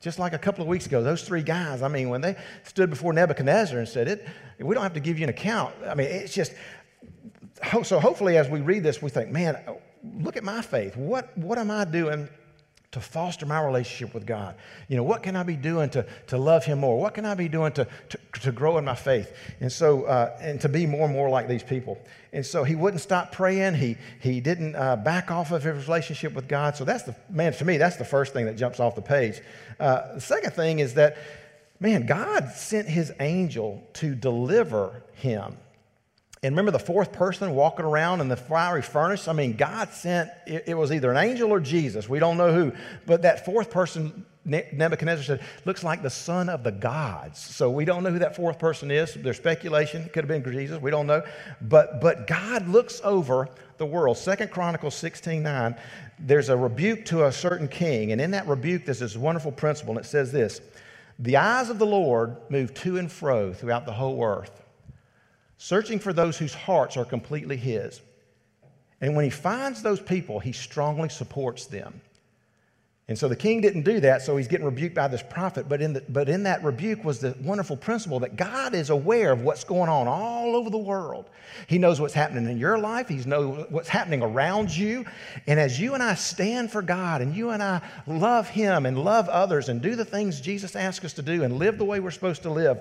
Just 0.00 0.18
like 0.18 0.32
a 0.32 0.38
couple 0.38 0.62
of 0.62 0.68
weeks 0.68 0.86
ago, 0.86 1.02
those 1.02 1.22
three 1.22 1.42
guys, 1.42 1.82
I 1.82 1.88
mean, 1.88 2.08
when 2.08 2.22
they 2.22 2.36
stood 2.64 2.88
before 2.88 3.12
Nebuchadnezzar 3.12 3.78
and 3.78 3.88
said, 3.88 4.08
it, 4.08 4.26
We 4.58 4.74
don't 4.74 4.82
have 4.82 4.94
to 4.94 5.00
give 5.00 5.18
you 5.18 5.24
an 5.24 5.30
account. 5.30 5.74
I 5.86 5.94
mean, 5.94 6.06
it's 6.06 6.34
just, 6.34 6.52
so 7.82 8.00
hopefully 8.00 8.38
as 8.38 8.48
we 8.48 8.60
read 8.60 8.82
this, 8.82 9.02
we 9.02 9.10
think, 9.10 9.30
man, 9.30 9.58
look 10.02 10.36
at 10.38 10.44
my 10.44 10.62
faith. 10.62 10.96
What, 10.96 11.36
what 11.36 11.58
am 11.58 11.70
I 11.70 11.84
doing 11.84 12.28
to 12.92 13.00
foster 13.00 13.46
my 13.46 13.62
relationship 13.62 14.14
with 14.14 14.26
God? 14.26 14.56
You 14.88 14.96
know, 14.96 15.02
what 15.02 15.22
can 15.22 15.36
I 15.36 15.42
be 15.42 15.56
doing 15.56 15.90
to, 15.90 16.04
to 16.28 16.38
love 16.38 16.64
Him 16.64 16.80
more? 16.80 16.98
What 16.98 17.14
can 17.14 17.24
I 17.24 17.34
be 17.34 17.48
doing 17.48 17.72
to, 17.72 17.86
to, 18.08 18.18
to 18.42 18.52
grow 18.52 18.78
in 18.78 18.84
my 18.84 18.94
faith? 18.94 19.32
And 19.60 19.70
so, 19.70 20.04
uh, 20.04 20.36
and 20.40 20.60
to 20.60 20.68
be 20.68 20.86
more 20.86 21.04
and 21.04 21.12
more 21.12 21.28
like 21.28 21.46
these 21.48 21.62
people. 21.62 21.98
And 22.32 22.44
so 22.44 22.64
he 22.64 22.74
wouldn't 22.74 23.00
stop 23.00 23.32
praying. 23.32 23.74
He, 23.74 23.96
he 24.20 24.40
didn't 24.40 24.76
uh, 24.76 24.96
back 24.96 25.30
off 25.30 25.50
of 25.50 25.62
his 25.62 25.86
relationship 25.86 26.32
with 26.34 26.48
God. 26.48 26.76
So 26.76 26.84
that's 26.84 27.02
the, 27.02 27.14
man, 27.28 27.52
to 27.54 27.64
me, 27.64 27.76
that's 27.76 27.96
the 27.96 28.04
first 28.04 28.32
thing 28.32 28.46
that 28.46 28.56
jumps 28.56 28.80
off 28.80 28.94
the 28.94 29.02
page. 29.02 29.40
Uh, 29.78 30.14
the 30.14 30.20
second 30.20 30.52
thing 30.52 30.78
is 30.78 30.94
that, 30.94 31.16
man, 31.80 32.06
God 32.06 32.50
sent 32.50 32.88
his 32.88 33.12
angel 33.20 33.82
to 33.94 34.14
deliver 34.14 35.02
him. 35.14 35.56
And 36.42 36.54
remember 36.54 36.70
the 36.70 36.78
fourth 36.78 37.12
person 37.12 37.54
walking 37.54 37.84
around 37.84 38.22
in 38.22 38.28
the 38.28 38.36
fiery 38.36 38.80
furnace? 38.80 39.28
I 39.28 39.34
mean, 39.34 39.56
God 39.56 39.92
sent, 39.92 40.30
it, 40.46 40.64
it, 40.68 40.74
was 40.74 40.90
either 40.90 41.10
an 41.10 41.18
angel 41.18 41.50
or 41.50 41.60
Jesus. 41.60 42.08
We 42.08 42.18
don't 42.18 42.38
know 42.38 42.50
who. 42.50 42.72
But 43.04 43.22
that 43.22 43.44
fourth 43.44 43.70
person, 43.70 44.24
Nebuchadnezzar 44.46 45.22
said, 45.22 45.46
looks 45.66 45.84
like 45.84 46.02
the 46.02 46.08
son 46.08 46.48
of 46.48 46.64
the 46.64 46.72
gods. 46.72 47.38
So 47.38 47.70
we 47.70 47.84
don't 47.84 48.02
know 48.02 48.10
who 48.10 48.20
that 48.20 48.36
fourth 48.36 48.58
person 48.58 48.90
is. 48.90 49.12
There's 49.12 49.36
speculation. 49.36 50.00
It 50.00 50.14
could 50.14 50.26
have 50.26 50.42
been 50.42 50.50
Jesus. 50.50 50.80
We 50.80 50.90
don't 50.90 51.06
know. 51.06 51.22
But, 51.60 52.00
but 52.00 52.26
God 52.26 52.66
looks 52.68 53.02
over 53.04 53.50
the 53.76 53.84
world. 53.84 54.16
Second 54.16 54.50
Chronicles 54.50 54.94
16 54.94 55.42
9, 55.42 55.76
there's 56.20 56.48
a 56.48 56.56
rebuke 56.56 57.04
to 57.06 57.26
a 57.26 57.32
certain 57.32 57.68
king. 57.68 58.12
And 58.12 58.20
in 58.20 58.30
that 58.30 58.48
rebuke, 58.48 58.86
there's 58.86 59.00
this 59.00 59.14
wonderful 59.14 59.52
principle. 59.52 59.94
And 59.94 60.06
it 60.06 60.08
says 60.08 60.32
this 60.32 60.62
The 61.18 61.36
eyes 61.36 61.68
of 61.68 61.78
the 61.78 61.86
Lord 61.86 62.38
move 62.48 62.72
to 62.74 62.96
and 62.96 63.12
fro 63.12 63.52
throughout 63.52 63.84
the 63.84 63.92
whole 63.92 64.24
earth 64.24 64.64
searching 65.62 65.98
for 65.98 66.14
those 66.14 66.38
whose 66.38 66.54
hearts 66.54 66.96
are 66.96 67.04
completely 67.04 67.58
His. 67.58 68.00
And 69.02 69.14
when 69.14 69.26
He 69.26 69.30
finds 69.30 69.82
those 69.82 70.00
people, 70.00 70.40
He 70.40 70.52
strongly 70.52 71.10
supports 71.10 71.66
them. 71.66 72.00
And 73.08 73.18
so 73.18 73.26
the 73.26 73.36
king 73.36 73.60
didn't 73.60 73.82
do 73.82 73.98
that, 74.00 74.22
so 74.22 74.36
he's 74.36 74.46
getting 74.46 74.64
rebuked 74.64 74.94
by 74.94 75.08
this 75.08 75.20
prophet. 75.20 75.68
But 75.68 75.82
in, 75.82 75.94
the, 75.94 76.04
but 76.08 76.28
in 76.28 76.44
that 76.44 76.62
rebuke 76.62 77.04
was 77.04 77.18
the 77.18 77.36
wonderful 77.42 77.76
principle 77.76 78.20
that 78.20 78.36
God 78.36 78.72
is 78.72 78.88
aware 78.88 79.32
of 79.32 79.42
what's 79.42 79.64
going 79.64 79.88
on 79.88 80.06
all 80.06 80.54
over 80.54 80.70
the 80.70 80.78
world. 80.78 81.28
He 81.66 81.76
knows 81.76 82.00
what's 82.00 82.14
happening 82.14 82.48
in 82.48 82.56
your 82.56 82.78
life, 82.78 83.08
He 83.08 83.16
knows 83.16 83.66
what's 83.68 83.88
happening 83.88 84.22
around 84.22 84.74
you. 84.74 85.04
And 85.48 85.58
as 85.58 85.80
you 85.80 85.94
and 85.94 86.04
I 86.04 86.14
stand 86.14 86.70
for 86.70 86.82
God 86.82 87.20
and 87.20 87.34
you 87.34 87.50
and 87.50 87.60
I 87.60 87.82
love 88.06 88.48
Him 88.48 88.86
and 88.86 88.96
love 88.96 89.28
others 89.28 89.68
and 89.68 89.82
do 89.82 89.96
the 89.96 90.04
things 90.04 90.40
Jesus 90.40 90.76
asked 90.76 91.04
us 91.04 91.14
to 91.14 91.22
do 91.22 91.42
and 91.42 91.58
live 91.58 91.78
the 91.78 91.84
way 91.84 91.98
we're 91.98 92.12
supposed 92.12 92.42
to 92.44 92.50
live, 92.50 92.80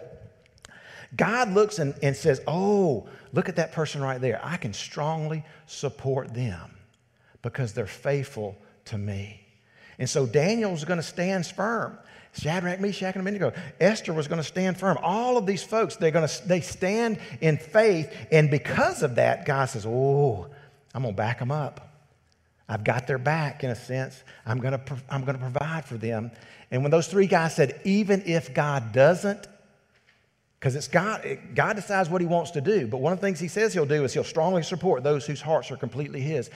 God 1.15 1.51
looks 1.53 1.79
and, 1.79 1.95
and 2.03 2.15
says, 2.15 2.41
Oh, 2.47 3.07
look 3.33 3.49
at 3.49 3.55
that 3.55 3.71
person 3.71 4.01
right 4.01 4.21
there. 4.21 4.39
I 4.43 4.57
can 4.57 4.73
strongly 4.73 5.43
support 5.65 6.33
them 6.33 6.71
because 7.41 7.73
they're 7.73 7.87
faithful 7.87 8.55
to 8.85 8.97
me. 8.97 9.41
And 9.97 10.09
so 10.09 10.25
Daniel's 10.25 10.85
going 10.85 10.97
to 10.97 11.03
stand 11.03 11.45
firm. 11.45 11.97
Shadrach, 12.33 12.79
Meshach, 12.79 13.15
and 13.15 13.21
Abednego. 13.21 13.53
Esther 13.79 14.13
was 14.13 14.27
going 14.27 14.37
to 14.37 14.47
stand 14.47 14.77
firm. 14.77 14.97
All 15.01 15.37
of 15.37 15.45
these 15.45 15.63
folks, 15.63 15.95
they're 15.95 16.11
going 16.11 16.27
to 16.27 16.47
they 16.47 16.61
stand 16.61 17.19
in 17.41 17.57
faith, 17.57 18.11
and 18.31 18.51
because 18.51 19.01
of 19.01 19.15
that, 19.15 19.45
God 19.45 19.65
says, 19.65 19.85
"Oh, 19.85 20.47
I'm 20.93 21.01
going 21.01 21.13
to 21.13 21.17
back 21.17 21.39
them 21.39 21.51
up. 21.51 21.87
I've 22.67 22.83
got 22.83 23.07
their 23.07 23.17
back 23.17 23.63
in 23.63 23.71
a 23.71 23.75
sense. 23.75 24.23
I'm 24.45 24.59
going 24.59 24.73
to 24.73 24.97
I'm 25.09 25.21
going 25.25 25.37
to 25.37 25.41
provide 25.41 25.85
for 25.85 25.97
them." 25.97 26.31
And 26.71 26.83
when 26.83 26.91
those 26.91 27.07
three 27.07 27.27
guys 27.27 27.55
said, 27.55 27.81
"Even 27.83 28.21
if 28.25 28.53
God 28.53 28.93
doesn't," 28.93 29.47
Because 30.59 30.75
it's 30.75 30.89
God, 30.89 31.25
God 31.55 31.77
decides 31.77 32.09
what 32.09 32.19
he 32.19 32.27
wants 32.27 32.51
to 32.51 32.61
do. 32.61 32.85
But 32.85 32.97
one 32.97 33.13
of 33.13 33.19
the 33.19 33.25
things 33.25 33.39
he 33.39 33.47
says 33.47 33.73
he'll 33.73 33.85
do 33.85 34.03
is 34.03 34.13
he'll 34.13 34.25
strongly 34.25 34.61
support 34.61 35.03
those 35.03 35.25
whose 35.25 35.39
hearts 35.39 35.71
are 35.71 35.77
completely 35.77 36.19
his. 36.19 36.49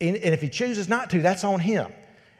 And, 0.00 0.16
and 0.16 0.34
if 0.34 0.40
he 0.40 0.48
chooses 0.48 0.88
not 0.88 1.08
to, 1.10 1.22
that's 1.22 1.44
on 1.44 1.60
him. 1.60 1.92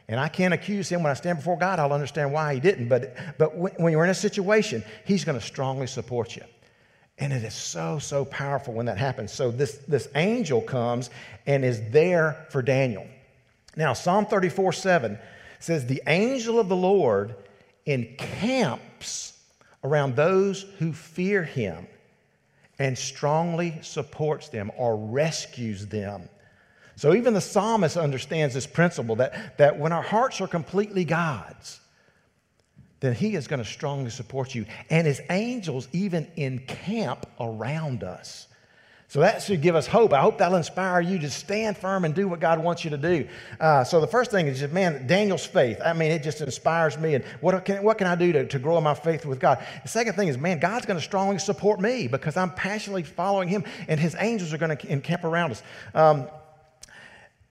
And 0.09 0.19
I 0.19 0.27
can't 0.27 0.53
accuse 0.53 0.89
him 0.89 1.01
when 1.01 1.11
I 1.11 1.13
stand 1.13 1.37
before 1.37 1.57
God. 1.57 1.79
I'll 1.79 1.93
understand 1.93 2.33
why 2.33 2.53
he 2.53 2.59
didn't. 2.59 2.89
But, 2.89 3.15
but 3.37 3.55
when, 3.55 3.71
when 3.77 3.93
you're 3.93 4.03
in 4.03 4.09
a 4.09 4.15
situation, 4.15 4.83
he's 5.05 5.23
going 5.23 5.39
to 5.39 5.45
strongly 5.45 5.87
support 5.87 6.35
you. 6.35 6.43
And 7.19 7.31
it 7.31 7.43
is 7.43 7.53
so, 7.53 7.99
so 7.99 8.25
powerful 8.25 8.73
when 8.73 8.87
that 8.87 8.97
happens. 8.97 9.31
So 9.31 9.49
this, 9.49 9.77
this 9.87 10.09
angel 10.15 10.61
comes 10.61 11.09
and 11.45 11.63
is 11.63 11.81
there 11.91 12.47
for 12.49 12.61
Daniel. 12.61 13.07
Now, 13.77 13.93
Psalm 13.93 14.25
34 14.25 14.73
7 14.73 15.17
says, 15.59 15.85
The 15.85 16.01
angel 16.05 16.59
of 16.59 16.67
the 16.67 16.75
Lord 16.75 17.35
encamps 17.85 19.32
around 19.83 20.15
those 20.15 20.63
who 20.79 20.93
fear 20.93 21.43
him 21.43 21.87
and 22.79 22.97
strongly 22.97 23.77
supports 23.81 24.49
them 24.49 24.71
or 24.77 24.95
rescues 24.97 25.87
them. 25.87 26.29
So 26.95 27.13
even 27.13 27.33
the 27.33 27.41
psalmist 27.41 27.97
understands 27.97 28.53
this 28.53 28.67
principle 28.67 29.15
that, 29.17 29.57
that 29.57 29.79
when 29.79 29.91
our 29.91 30.01
hearts 30.01 30.41
are 30.41 30.47
completely 30.47 31.03
God's, 31.03 31.79
then 32.99 33.13
he 33.13 33.35
is 33.35 33.47
going 33.47 33.61
to 33.61 33.69
strongly 33.69 34.09
support 34.09 34.55
you. 34.55 34.65
And 34.89 35.05
his 35.05 35.21
angels 35.29 35.87
even 35.91 36.27
encamp 36.37 37.25
around 37.39 38.03
us. 38.03 38.47
So 39.13 39.19
that 39.19 39.43
should 39.43 39.61
give 39.61 39.75
us 39.75 39.85
hope. 39.85 40.11
I 40.11 40.21
hope 40.21 40.39
that'll 40.39 40.57
inspire 40.57 40.99
you 40.99 41.19
to 41.19 41.29
stand 41.29 41.77
firm 41.77 42.03
and 42.03 42.15
do 42.15 42.27
what 42.27 42.39
God 42.39 42.57
wants 42.57 42.83
you 42.83 42.89
to 42.89 42.97
do. 42.97 43.27
Uh, 43.59 43.83
so 43.83 44.01
the 44.01 44.07
first 44.07 44.31
thing 44.31 44.47
is 44.47 44.57
just, 44.57 44.73
man, 44.73 45.05
Daniel's 45.05 45.45
faith. 45.45 45.79
I 45.85 45.93
mean, 45.93 46.11
it 46.11 46.23
just 46.23 46.41
inspires 46.41 46.97
me. 46.97 47.13
And 47.13 47.23
what 47.39 47.63
can, 47.63 47.83
what 47.83 47.99
can 47.99 48.07
I 48.07 48.15
do 48.15 48.31
to, 48.33 48.47
to 48.47 48.57
grow 48.57 48.81
my 48.81 48.95
faith 48.95 49.23
with 49.23 49.39
God? 49.39 49.63
The 49.83 49.87
second 49.87 50.13
thing 50.13 50.29
is, 50.29 50.39
man, 50.39 50.57
God's 50.57 50.87
going 50.87 50.97
to 50.97 51.05
strongly 51.05 51.37
support 51.37 51.79
me 51.79 52.07
because 52.07 52.37
I'm 52.37 52.49
passionately 52.55 53.03
following 53.03 53.49
Him, 53.49 53.65
and 53.87 53.99
His 53.99 54.15
angels 54.17 54.51
are 54.51 54.57
going 54.57 54.75
to 54.75 54.91
encamp 54.91 55.25
around 55.25 55.51
us. 55.51 55.61
Um, 55.93 56.27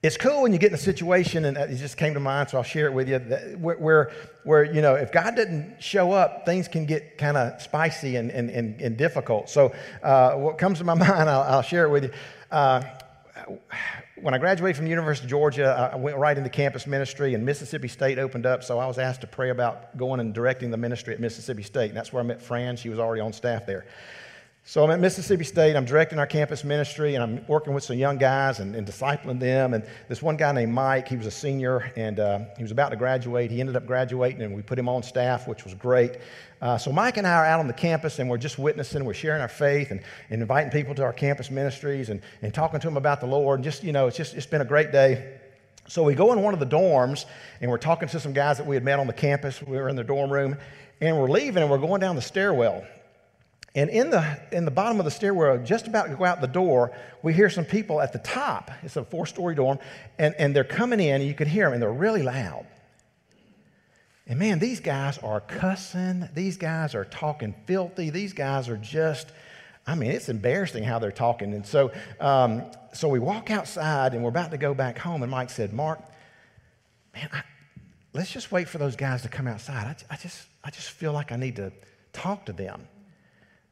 it's 0.03 0.17
cool 0.17 0.41
when 0.41 0.51
you 0.51 0.59
get 0.59 0.67
in 0.67 0.75
a 0.75 0.77
situation, 0.77 1.45
and 1.45 1.55
it 1.55 1.77
just 1.77 1.95
came 1.95 2.13
to 2.13 2.19
mind, 2.19 2.49
so 2.49 2.57
I'll 2.57 2.63
share 2.63 2.87
it 2.87 2.93
with 2.93 3.07
you, 3.07 3.19
where, 3.57 4.11
where, 4.43 4.63
you 4.65 4.81
know, 4.81 4.95
if 4.95 5.13
God 5.13 5.37
doesn't 5.37 5.81
show 5.81 6.11
up, 6.11 6.45
things 6.45 6.67
can 6.67 6.85
get 6.85 7.17
kind 7.17 7.37
of 7.37 7.61
spicy 7.61 8.17
and, 8.17 8.29
and, 8.29 8.49
and, 8.49 8.81
and, 8.81 8.97
difficult. 8.97 9.49
So, 9.49 9.73
uh, 10.03 10.33
what 10.33 10.57
comes 10.57 10.79
to 10.79 10.83
my 10.83 10.93
mind, 10.93 11.29
I'll, 11.29 11.43
I'll 11.43 11.61
share 11.61 11.85
it 11.85 11.89
with 11.89 12.03
you. 12.03 12.11
Uh, 12.51 12.83
when 14.17 14.33
I 14.33 14.37
graduated 14.39 14.75
from 14.75 14.85
the 14.85 14.91
University 14.91 15.25
of 15.25 15.29
Georgia, 15.29 15.89
I 15.93 15.95
went 15.95 16.17
right 16.17 16.37
into 16.37 16.49
campus 16.49 16.85
ministry, 16.85 17.33
and 17.33 17.45
Mississippi 17.45 17.87
State 17.87 18.19
opened 18.19 18.45
up, 18.45 18.61
so 18.63 18.79
I 18.79 18.87
was 18.87 18.99
asked 18.99 19.21
to 19.21 19.27
pray 19.27 19.51
about 19.51 19.95
going 19.95 20.19
and 20.19 20.33
directing 20.33 20.69
the 20.69 20.77
ministry 20.77 21.13
at 21.13 21.21
Mississippi 21.21 21.63
State. 21.63 21.89
And 21.89 21.97
that's 21.97 22.11
where 22.11 22.21
I 22.21 22.25
met 22.25 22.41
Fran. 22.41 22.75
She 22.75 22.89
was 22.89 22.99
already 22.99 23.21
on 23.21 23.31
staff 23.31 23.65
there. 23.65 23.85
So 24.65 24.81
I'm 24.81 24.91
at 24.91 25.01
Mississippi 25.01 25.43
State. 25.43 25.75
I'm 25.75 25.83
directing 25.83 26.19
our 26.19 26.25
campus 26.25 26.63
ministry, 26.63 27.15
and 27.15 27.23
I'm 27.23 27.45
working 27.47 27.73
with 27.73 27.83
some 27.83 27.97
young 27.97 28.17
guys 28.17 28.59
and, 28.59 28.77
and 28.77 28.87
discipling 28.87 29.37
them. 29.37 29.73
And 29.73 29.83
this 30.07 30.21
one 30.21 30.37
guy 30.37 30.53
named 30.53 30.71
Mike, 30.73 31.09
he 31.09 31.17
was 31.17 31.25
a 31.25 31.31
senior, 31.31 31.91
and 31.97 32.17
uh, 32.17 32.39
he 32.55 32.63
was 32.63 32.71
about 32.71 32.89
to 32.91 32.95
graduate. 32.95 33.51
He 33.51 33.59
ended 33.59 33.75
up 33.75 33.85
graduating, 33.85 34.41
and 34.41 34.55
we 34.55 34.61
put 34.61 34.79
him 34.79 34.87
on 34.87 35.03
staff, 35.03 35.49
which 35.49 35.65
was 35.65 35.73
great. 35.73 36.17
Uh, 36.61 36.77
so 36.77 36.93
Mike 36.93 37.17
and 37.17 37.27
I 37.27 37.33
are 37.33 37.45
out 37.45 37.59
on 37.59 37.67
the 37.67 37.73
campus, 37.73 38.19
and 38.19 38.29
we're 38.29 38.37
just 38.37 38.57
witnessing. 38.57 39.03
We're 39.03 39.13
sharing 39.13 39.41
our 39.41 39.49
faith 39.49 39.91
and, 39.91 39.99
and 40.29 40.41
inviting 40.41 40.71
people 40.71 40.95
to 40.95 41.03
our 41.03 41.11
campus 41.11 41.51
ministries 41.51 42.07
and, 42.07 42.21
and 42.41 42.53
talking 42.53 42.79
to 42.79 42.87
them 42.87 42.95
about 42.95 43.19
the 43.19 43.27
Lord. 43.27 43.59
And 43.59 43.65
just, 43.65 43.83
you 43.83 43.91
know, 43.91 44.07
it's 44.07 44.15
just 44.15 44.33
it's 44.33 44.45
been 44.45 44.61
a 44.61 44.65
great 44.65 44.93
day. 44.93 45.39
So 45.89 46.03
we 46.03 46.15
go 46.15 46.31
in 46.31 46.41
one 46.41 46.53
of 46.53 46.61
the 46.61 46.65
dorms, 46.65 47.25
and 47.59 47.69
we're 47.69 47.77
talking 47.77 48.07
to 48.07 48.17
some 48.17 48.31
guys 48.31 48.59
that 48.59 48.65
we 48.65 48.77
had 48.77 48.85
met 48.85 48.97
on 48.97 49.07
the 49.07 49.13
campus. 49.13 49.61
We 49.61 49.75
were 49.75 49.89
in 49.89 49.97
the 49.97 50.05
dorm 50.05 50.31
room, 50.31 50.55
and 51.01 51.19
we're 51.19 51.29
leaving, 51.29 51.63
and 51.63 51.69
we're 51.69 51.79
going 51.79 51.99
down 51.99 52.15
the 52.15 52.21
stairwell. 52.21 52.85
And 53.75 53.89
in 53.89 54.11
the, 54.11 54.39
in 54.51 54.65
the 54.65 54.71
bottom 54.71 54.99
of 54.99 55.05
the 55.05 55.11
stairwell, 55.11 55.57
just 55.57 55.87
about 55.87 56.07
to 56.07 56.15
go 56.15 56.25
out 56.25 56.41
the 56.41 56.47
door, 56.47 56.95
we 57.23 57.33
hear 57.33 57.49
some 57.49 57.65
people 57.65 58.01
at 58.01 58.13
the 58.13 58.19
top. 58.19 58.69
It's 58.83 58.95
a 58.97 59.03
four 59.03 59.25
story 59.25 59.55
dorm, 59.55 59.79
and, 60.19 60.35
and 60.37 60.55
they're 60.55 60.63
coming 60.63 60.99
in, 60.99 61.21
and 61.21 61.23
you 61.23 61.33
can 61.33 61.47
hear 61.47 61.65
them, 61.65 61.73
and 61.73 61.81
they're 61.81 61.91
really 61.91 62.21
loud. 62.21 62.67
And 64.27 64.37
man, 64.37 64.59
these 64.59 64.79
guys 64.79 65.17
are 65.17 65.41
cussing. 65.41 66.29
These 66.35 66.57
guys 66.57 66.93
are 66.93 67.03
talking 67.03 67.55
filthy. 67.65 68.11
These 68.11 68.33
guys 68.33 68.69
are 68.69 68.77
just, 68.77 69.31
I 69.87 69.95
mean, 69.95 70.11
it's 70.11 70.29
embarrassing 70.29 70.83
how 70.83 70.99
they're 70.99 71.11
talking. 71.11 71.53
And 71.53 71.65
so, 71.65 71.91
um, 72.19 72.63
so 72.93 73.09
we 73.09 73.17
walk 73.17 73.49
outside, 73.49 74.13
and 74.13 74.21
we're 74.21 74.29
about 74.29 74.51
to 74.51 74.57
go 74.57 74.75
back 74.75 74.99
home, 74.99 75.23
and 75.23 75.31
Mike 75.31 75.49
said, 75.49 75.73
Mark, 75.73 75.99
man, 77.15 77.27
I, 77.33 77.41
let's 78.13 78.31
just 78.31 78.51
wait 78.51 78.69
for 78.69 78.77
those 78.77 78.95
guys 78.95 79.23
to 79.23 79.29
come 79.29 79.47
outside. 79.47 79.87
I, 79.87 80.13
I, 80.13 80.17
just, 80.17 80.45
I 80.63 80.69
just 80.69 80.91
feel 80.91 81.11
like 81.11 81.31
I 81.31 81.37
need 81.37 81.55
to 81.55 81.73
talk 82.13 82.45
to 82.45 82.53
them. 82.53 82.87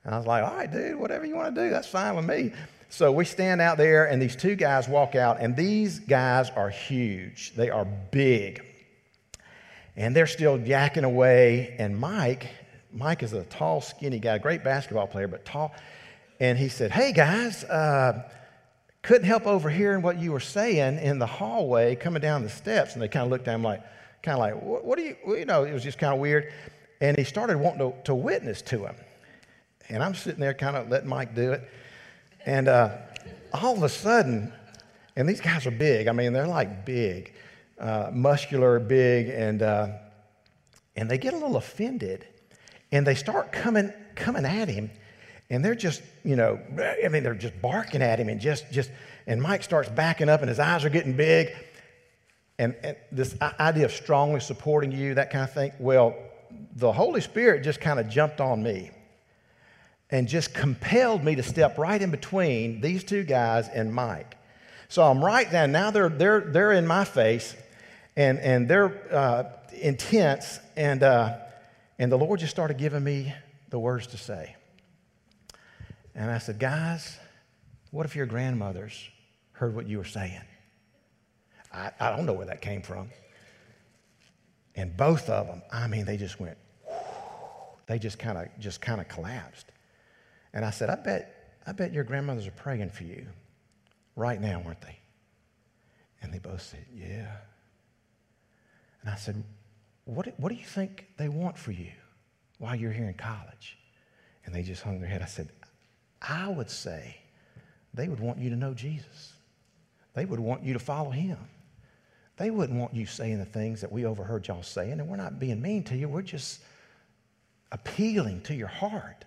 And 0.03 0.15
I 0.15 0.17
was 0.17 0.25
like, 0.25 0.43
all 0.43 0.55
right, 0.55 0.71
dude, 0.71 0.95
whatever 0.95 1.25
you 1.25 1.35
want 1.35 1.53
to 1.53 1.63
do, 1.63 1.69
that's 1.69 1.87
fine 1.87 2.15
with 2.15 2.25
me. 2.25 2.53
So 2.89 3.11
we 3.11 3.23
stand 3.23 3.61
out 3.61 3.77
there, 3.77 4.05
and 4.05 4.21
these 4.21 4.35
two 4.35 4.55
guys 4.55 4.87
walk 4.89 5.15
out, 5.15 5.39
and 5.39 5.55
these 5.55 5.99
guys 5.99 6.49
are 6.49 6.69
huge. 6.69 7.53
They 7.55 7.69
are 7.69 7.85
big. 7.85 8.63
And 9.95 10.15
they're 10.15 10.27
still 10.27 10.57
yakking 10.57 11.03
away. 11.03 11.75
And 11.77 11.97
Mike, 11.97 12.47
Mike 12.91 13.23
is 13.23 13.33
a 13.33 13.43
tall, 13.43 13.81
skinny 13.81 14.19
guy, 14.19 14.37
great 14.39 14.63
basketball 14.63 15.07
player, 15.07 15.27
but 15.27 15.45
tall. 15.45 15.73
And 16.39 16.57
he 16.57 16.69
said, 16.69 16.91
Hey, 16.91 17.13
guys, 17.13 17.63
uh, 17.63 18.23
couldn't 19.03 19.27
help 19.27 19.47
overhearing 19.47 20.01
what 20.01 20.19
you 20.19 20.31
were 20.31 20.39
saying 20.39 20.99
in 20.99 21.19
the 21.19 21.25
hallway 21.25 21.95
coming 21.95 22.21
down 22.21 22.43
the 22.43 22.49
steps. 22.49 22.93
And 22.93 23.01
they 23.01 23.07
kind 23.07 23.23
of 23.23 23.31
looked 23.31 23.47
at 23.47 23.55
him 23.55 23.63
like, 23.63 23.83
kind 24.21 24.35
of 24.35 24.39
like, 24.39 24.61
what, 24.61 24.83
what 24.83 24.97
do 24.97 25.03
you, 25.03 25.15
you 25.27 25.45
know, 25.45 25.63
it 25.63 25.73
was 25.73 25.83
just 25.83 25.97
kind 25.97 26.13
of 26.13 26.19
weird. 26.19 26.51
And 26.99 27.17
he 27.17 27.23
started 27.23 27.57
wanting 27.57 27.91
to, 27.91 28.03
to 28.03 28.15
witness 28.15 28.61
to 28.63 28.85
him. 28.85 28.95
And 29.91 30.01
I'm 30.01 30.15
sitting 30.15 30.39
there 30.39 30.53
kind 30.53 30.77
of 30.77 30.89
letting 30.89 31.09
Mike 31.09 31.35
do 31.35 31.51
it. 31.51 31.69
And 32.45 32.69
uh, 32.69 32.95
all 33.53 33.75
of 33.75 33.83
a 33.83 33.89
sudden, 33.89 34.53
And 35.15 35.27
these 35.27 35.41
guys 35.41 35.65
are 35.67 35.71
big. 35.71 36.07
I 36.07 36.13
mean, 36.13 36.33
they're 36.33 36.47
like 36.47 36.85
big, 36.85 37.33
uh, 37.79 38.11
muscular, 38.13 38.79
big, 38.79 39.29
and, 39.29 39.61
uh, 39.61 39.89
and 40.95 41.09
they 41.09 41.17
get 41.17 41.33
a 41.33 41.37
little 41.37 41.57
offended. 41.57 42.25
And 42.91 43.05
they 43.05 43.15
start 43.15 43.51
coming, 43.51 43.91
coming 44.15 44.45
at 44.45 44.67
him. 44.67 44.89
And 45.49 45.63
they're 45.63 45.75
just, 45.75 46.01
you 46.23 46.35
know, 46.35 46.59
I 47.03 47.09
mean, 47.09 47.23
they're 47.23 47.35
just 47.35 47.61
barking 47.61 48.01
at 48.01 48.19
him 48.19 48.29
and 48.29 48.39
just, 48.39 48.71
just, 48.71 48.89
and 49.27 49.41
Mike 49.41 49.63
starts 49.63 49.89
backing 49.89 50.29
up 50.29 50.39
and 50.41 50.49
his 50.49 50.59
eyes 50.59 50.85
are 50.85 50.89
getting 50.89 51.15
big. 51.15 51.53
And, 52.57 52.75
and 52.83 52.95
this 53.11 53.35
idea 53.41 53.85
of 53.85 53.91
strongly 53.91 54.39
supporting 54.39 54.91
you, 54.91 55.15
that 55.15 55.29
kind 55.29 55.43
of 55.43 55.53
thing, 55.53 55.73
well, 55.77 56.15
the 56.75 56.91
Holy 56.91 57.19
Spirit 57.21 57.63
just 57.63 57.81
kind 57.81 57.99
of 57.99 58.07
jumped 58.07 58.39
on 58.39 58.63
me 58.63 58.91
and 60.11 60.27
just 60.27 60.53
compelled 60.53 61.23
me 61.23 61.35
to 61.35 61.43
step 61.43 61.77
right 61.77 62.01
in 62.01 62.11
between 62.11 62.81
these 62.81 63.03
two 63.03 63.23
guys 63.23 63.69
and 63.69 63.93
Mike. 63.93 64.35
So 64.89 65.03
I'm 65.03 65.23
right 65.23 65.49
there. 65.49 65.67
Now 65.67 65.91
they're, 65.91 66.09
they're, 66.09 66.41
they're 66.41 66.73
in 66.73 66.85
my 66.85 67.05
face 67.05 67.55
and, 68.17 68.37
and 68.39 68.67
they're 68.67 68.93
uh, 69.09 69.43
intense. 69.79 70.59
And, 70.75 71.01
uh, 71.01 71.37
and 71.97 72.11
the 72.11 72.17
Lord 72.17 72.41
just 72.41 72.51
started 72.51 72.77
giving 72.77 73.03
me 73.03 73.33
the 73.69 73.79
words 73.79 74.07
to 74.07 74.17
say. 74.17 74.55
And 76.13 76.29
I 76.29 76.39
said, 76.39 76.59
Guys, 76.59 77.17
what 77.91 78.05
if 78.05 78.15
your 78.17 78.25
grandmothers 78.25 79.09
heard 79.53 79.73
what 79.75 79.87
you 79.87 79.97
were 79.97 80.03
saying? 80.03 80.41
I, 81.73 81.91
I 81.99 82.15
don't 82.15 82.25
know 82.25 82.33
where 82.33 82.47
that 82.47 82.61
came 82.61 82.81
from. 82.81 83.09
And 84.75 84.95
both 84.95 85.29
of 85.29 85.47
them, 85.47 85.61
I 85.71 85.87
mean, 85.87 86.05
they 86.05 86.17
just 86.17 86.39
went, 86.39 86.57
they 87.87 87.97
just 87.97 88.19
kind 88.19 88.37
of 88.37 88.47
just 88.59 88.81
kind 88.81 88.99
of 88.99 89.07
collapsed. 89.07 89.67
And 90.53 90.65
I 90.65 90.69
said, 90.71 90.89
I 90.89 90.95
bet, 90.95 91.57
I 91.65 91.71
bet 91.71 91.93
your 91.93 92.03
grandmothers 92.03 92.47
are 92.47 92.51
praying 92.51 92.89
for 92.89 93.03
you 93.03 93.25
right 94.15 94.39
now, 94.39 94.61
aren't 94.65 94.81
they? 94.81 94.97
And 96.21 96.33
they 96.33 96.39
both 96.39 96.61
said, 96.61 96.85
Yeah. 96.93 97.27
And 99.01 99.09
I 99.09 99.15
said, 99.15 99.43
what, 100.05 100.27
what 100.39 100.49
do 100.49 100.55
you 100.55 100.65
think 100.65 101.07
they 101.17 101.29
want 101.29 101.57
for 101.57 101.71
you 101.71 101.91
while 102.59 102.75
you're 102.75 102.91
here 102.91 103.07
in 103.07 103.13
college? 103.13 103.77
And 104.45 104.53
they 104.53 104.63
just 104.63 104.81
hung 104.81 104.99
their 104.99 105.09
head. 105.09 105.21
I 105.21 105.25
said, 105.25 105.49
I 106.21 106.49
would 106.49 106.69
say 106.69 107.17
they 107.93 108.07
would 108.07 108.19
want 108.19 108.39
you 108.39 108.49
to 108.49 108.55
know 108.55 108.73
Jesus. 108.73 109.33
They 110.13 110.25
would 110.25 110.39
want 110.39 110.63
you 110.63 110.73
to 110.73 110.79
follow 110.79 111.11
him. 111.11 111.37
They 112.37 112.49
wouldn't 112.49 112.79
want 112.79 112.93
you 112.93 113.05
saying 113.05 113.39
the 113.39 113.45
things 113.45 113.81
that 113.81 113.91
we 113.91 114.05
overheard 114.05 114.47
y'all 114.47 114.63
saying, 114.63 114.93
and 114.93 115.07
we're 115.07 115.17
not 115.17 115.39
being 115.39 115.61
mean 115.61 115.83
to 115.85 115.95
you. 115.95 116.09
We're 116.09 116.21
just 116.21 116.61
appealing 117.71 118.41
to 118.41 118.55
your 118.55 118.67
heart. 118.67 119.25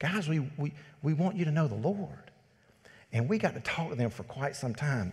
Guys, 0.00 0.28
we, 0.28 0.40
we, 0.56 0.72
we 1.02 1.12
want 1.12 1.36
you 1.36 1.44
to 1.44 1.52
know 1.52 1.68
the 1.68 1.76
Lord. 1.76 2.08
And 3.12 3.28
we 3.28 3.38
got 3.38 3.54
to 3.54 3.60
talk 3.60 3.90
to 3.90 3.94
them 3.94 4.10
for 4.10 4.24
quite 4.24 4.56
some 4.56 4.74
time. 4.74 5.12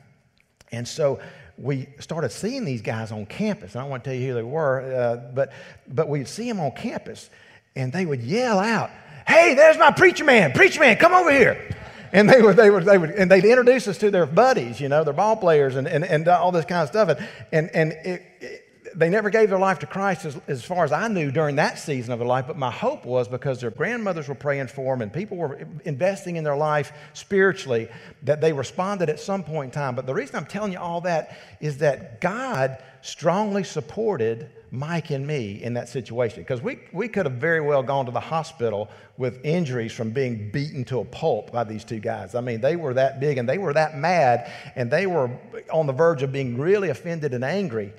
And 0.71 0.87
so 0.87 1.19
we 1.57 1.87
started 1.99 2.31
seeing 2.31 2.65
these 2.65 2.81
guys 2.81 3.11
on 3.11 3.25
campus. 3.25 3.75
I 3.75 3.81
don't 3.81 3.89
want 3.89 4.03
to 4.03 4.09
tell 4.09 4.19
you 4.19 4.29
who 4.29 4.33
they 4.35 4.43
were, 4.43 4.81
uh, 4.81 5.33
but, 5.33 5.53
but 5.87 6.09
we'd 6.09 6.27
see 6.27 6.47
them 6.47 6.59
on 6.59 6.71
campus, 6.71 7.29
and 7.75 7.91
they 7.91 8.05
would 8.05 8.21
yell 8.21 8.59
out, 8.59 8.89
Hey, 9.27 9.55
there's 9.55 9.77
my 9.77 9.91
preacher 9.91 10.23
man. 10.23 10.53
Preacher 10.53 10.79
man, 10.79 10.95
come 10.95 11.13
over 11.13 11.31
here. 11.31 11.75
And 12.13 12.29
they 12.29 12.41
would, 12.41 12.55
they 12.55 12.69
would, 12.69 12.85
they 12.85 12.97
would, 12.97 13.09
and 13.09 13.29
they'd 13.29 13.43
introduce 13.43 13.89
us 13.89 13.97
to 13.97 14.09
their 14.09 14.25
buddies, 14.25 14.79
you 14.79 14.87
know, 14.87 15.03
their 15.03 15.13
ball 15.13 15.35
players 15.35 15.75
and, 15.75 15.85
and, 15.85 16.05
and 16.05 16.27
all 16.29 16.53
this 16.53 16.63
kind 16.63 16.83
of 16.83 16.87
stuff. 16.87 17.09
And, 17.09 17.27
and, 17.51 17.69
and 17.75 17.91
it, 18.07 18.23
it, 18.39 18.66
they 18.95 19.09
never 19.09 19.29
gave 19.29 19.49
their 19.49 19.59
life 19.59 19.79
to 19.79 19.85
Christ 19.85 20.25
as, 20.25 20.39
as 20.47 20.63
far 20.63 20.83
as 20.83 20.91
I 20.91 21.07
knew 21.07 21.31
during 21.31 21.55
that 21.57 21.79
season 21.79 22.13
of 22.13 22.19
their 22.19 22.27
life, 22.27 22.45
but 22.47 22.57
my 22.57 22.71
hope 22.71 23.05
was 23.05 23.27
because 23.27 23.61
their 23.61 23.71
grandmothers 23.71 24.27
were 24.27 24.35
praying 24.35 24.67
for 24.67 24.93
them 24.93 25.01
and 25.01 25.11
people 25.11 25.37
were 25.37 25.65
investing 25.85 26.35
in 26.35 26.43
their 26.43 26.57
life 26.57 26.91
spiritually 27.13 27.89
that 28.23 28.41
they 28.41 28.53
responded 28.53 29.09
at 29.09 29.19
some 29.19 29.43
point 29.43 29.73
in 29.73 29.79
time. 29.79 29.95
But 29.95 30.05
the 30.05 30.13
reason 30.13 30.35
I'm 30.35 30.45
telling 30.45 30.71
you 30.71 30.79
all 30.79 31.01
that 31.01 31.37
is 31.59 31.77
that 31.79 32.21
God 32.21 32.77
strongly 33.01 33.63
supported 33.63 34.49
Mike 34.71 35.11
and 35.11 35.25
me 35.25 35.63
in 35.63 35.73
that 35.75 35.87
situation 35.87 36.41
because 36.43 36.61
we, 36.61 36.79
we 36.91 37.07
could 37.07 37.25
have 37.25 37.35
very 37.35 37.61
well 37.61 37.81
gone 37.81 38.05
to 38.05 38.11
the 38.11 38.19
hospital 38.19 38.89
with 39.17 39.43
injuries 39.45 39.93
from 39.93 40.11
being 40.11 40.51
beaten 40.51 40.83
to 40.85 40.99
a 40.99 41.05
pulp 41.05 41.51
by 41.51 41.63
these 41.63 41.83
two 41.85 41.99
guys. 41.99 42.35
I 42.35 42.41
mean, 42.41 42.59
they 42.59 42.75
were 42.75 42.93
that 42.93 43.19
big 43.19 43.37
and 43.37 43.47
they 43.47 43.57
were 43.57 43.73
that 43.73 43.97
mad 43.97 44.51
and 44.75 44.91
they 44.91 45.07
were 45.07 45.31
on 45.71 45.87
the 45.87 45.93
verge 45.93 46.21
of 46.21 46.31
being 46.31 46.57
really 46.57 46.89
offended 46.89 47.33
and 47.33 47.43
angry. 47.43 47.93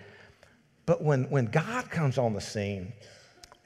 But 0.88 1.03
when, 1.03 1.24
when 1.24 1.44
God 1.44 1.90
comes 1.90 2.16
on 2.16 2.33
the 2.33 2.40
scene, 2.40 2.94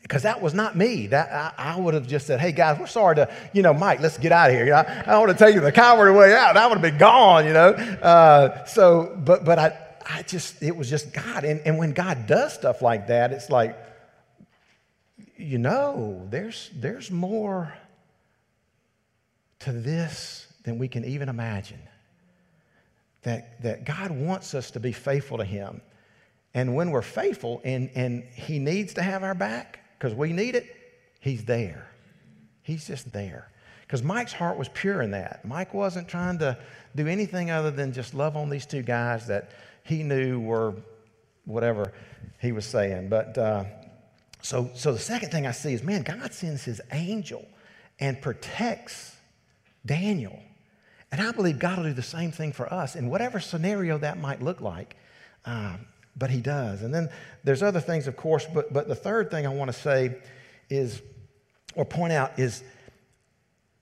because 0.02 0.24
that 0.24 0.42
was 0.42 0.54
not 0.54 0.76
me. 0.76 1.06
That 1.06 1.54
I, 1.56 1.74
I, 1.74 1.78
would 1.78 1.94
have 1.94 2.08
just 2.08 2.26
said, 2.26 2.40
"Hey 2.40 2.50
guys, 2.50 2.80
we're 2.80 2.88
sorry 2.88 3.14
to, 3.14 3.32
you 3.52 3.62
know, 3.62 3.72
Mike, 3.72 4.00
let's 4.00 4.18
get 4.18 4.32
out 4.32 4.50
of 4.50 4.56
here. 4.56 4.64
You 4.64 4.72
know, 4.72 4.78
I, 4.78 5.04
I 5.06 5.18
want 5.18 5.30
to 5.30 5.38
take 5.38 5.54
you 5.54 5.61
the 5.61 5.70
cowardly 5.70 6.18
way 6.18 6.35
out. 6.35 6.56
I 6.56 6.66
would 6.66 6.78
have 6.78 6.82
been 6.82 6.98
gone, 6.98 7.46
you 7.46 7.52
know." 7.52 7.68
Uh, 7.68 8.64
so, 8.64 9.16
but 9.24 9.44
but 9.44 9.56
I 9.56 9.78
I 10.04 10.22
just 10.22 10.64
it 10.64 10.76
was 10.76 10.90
just 10.90 11.12
God, 11.12 11.44
and 11.44 11.61
and 11.64 11.78
when 11.78 11.92
God 11.92 12.26
does 12.26 12.54
stuff 12.54 12.82
like 12.82 13.06
that, 13.06 13.30
it's 13.30 13.50
like, 13.50 13.78
you 15.37 15.58
know, 15.58 16.26
there's 16.28 16.70
there's 16.74 17.08
more 17.12 17.72
to 19.61 19.70
this 19.70 20.48
than 20.64 20.76
we 20.76 20.88
can 20.88 21.04
even 21.04 21.28
imagine. 21.28 21.82
That 23.22 23.62
that 23.62 23.85
God 23.85 24.11
wants 24.11 24.56
us 24.56 24.72
to 24.72 24.80
be 24.80 24.90
faithful 24.90 25.38
to 25.38 25.44
Him. 25.44 25.82
And 26.55 26.75
when 26.75 26.91
we're 26.91 27.03
faithful 27.03 27.61
and, 27.65 27.91
and 27.95 28.25
He 28.35 28.59
needs 28.59 28.95
to 28.95 29.03
have 29.03 29.23
our 29.23 29.35
back 29.35 29.81
because 29.99 30.15
we 30.15 30.33
need 30.33 30.55
it, 30.55 30.67
He's 31.21 31.45
there. 31.45 31.88
He's 32.62 32.87
just 32.87 33.12
there. 33.12 33.49
Because 33.83 34.03
Mike's 34.03 34.33
heart 34.33 34.57
was 34.57 34.69
pure 34.69 35.03
in 35.03 35.11
that. 35.11 35.45
Mike 35.45 35.75
wasn't 35.75 36.09
trying 36.09 36.38
to 36.38 36.57
do 36.97 37.07
anything 37.07 37.51
other 37.51 37.71
than 37.71 37.93
just 37.93 38.15
love 38.15 38.37
on 38.37 38.49
these 38.49 38.65
two 38.65 38.83
guys 38.83 39.27
that 39.27 39.51
he 39.85 40.03
knew 40.03 40.41
were 40.41 40.75
whatever 41.45 41.93
he 42.41 42.53
was 42.53 42.65
saying. 42.65 43.09
But 43.09 43.37
uh, 43.37 43.65
so, 44.41 44.71
so 44.75 44.93
the 44.93 44.99
second 44.99 45.31
thing 45.31 45.47
I 45.47 45.51
see 45.51 45.75
is 45.75 45.83
man, 45.83 46.03
God 46.03 46.33
sends 46.33 46.65
his 46.65 46.81
angel 46.91 47.47
and 48.01 48.21
protects 48.21 49.17
Daniel. 49.85 50.38
And 51.11 51.21
I 51.21 51.33
believe 51.33 51.59
God 51.59 51.79
will 51.79 51.85
do 51.85 51.93
the 51.93 52.03
same 52.03 52.33
thing 52.33 52.53
for 52.53 52.73
us 52.73 52.97
in 52.97 53.11
whatever 53.11 53.41
scenario 53.41 53.99
that 53.99 54.19
might 54.19 54.41
look 54.41 54.61
like. 54.61 54.97
Um, 55.45 55.87
but 56.16 56.31
he 56.31 56.40
does. 56.40 56.83
And 56.83 56.92
then 56.92 57.09
there's 57.44 57.62
other 57.62 57.81
things, 57.81 58.07
of 58.07 58.16
course, 58.16 58.46
but, 58.53 58.72
but 58.72 58.88
the 58.88 58.94
third 58.94 59.31
thing 59.31 59.46
I 59.46 59.51
want 59.51 59.72
to 59.72 59.79
say 59.79 60.16
is, 60.68 61.03
or 61.75 61.85
point 61.85 62.12
out, 62.12 62.38
is 62.38 62.62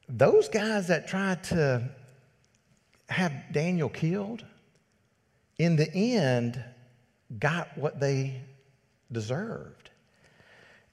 those 0.09 0.49
guys 0.49 0.89
that 0.89 1.09
tried 1.09 1.43
to 1.45 1.89
have 3.09 3.33
Daniel 3.53 3.89
killed, 3.89 4.45
in 5.59 5.77
the 5.77 5.93
end, 5.93 6.63
got 7.39 7.77
what 7.77 8.01
they 8.01 8.41
deserved. 9.13 9.91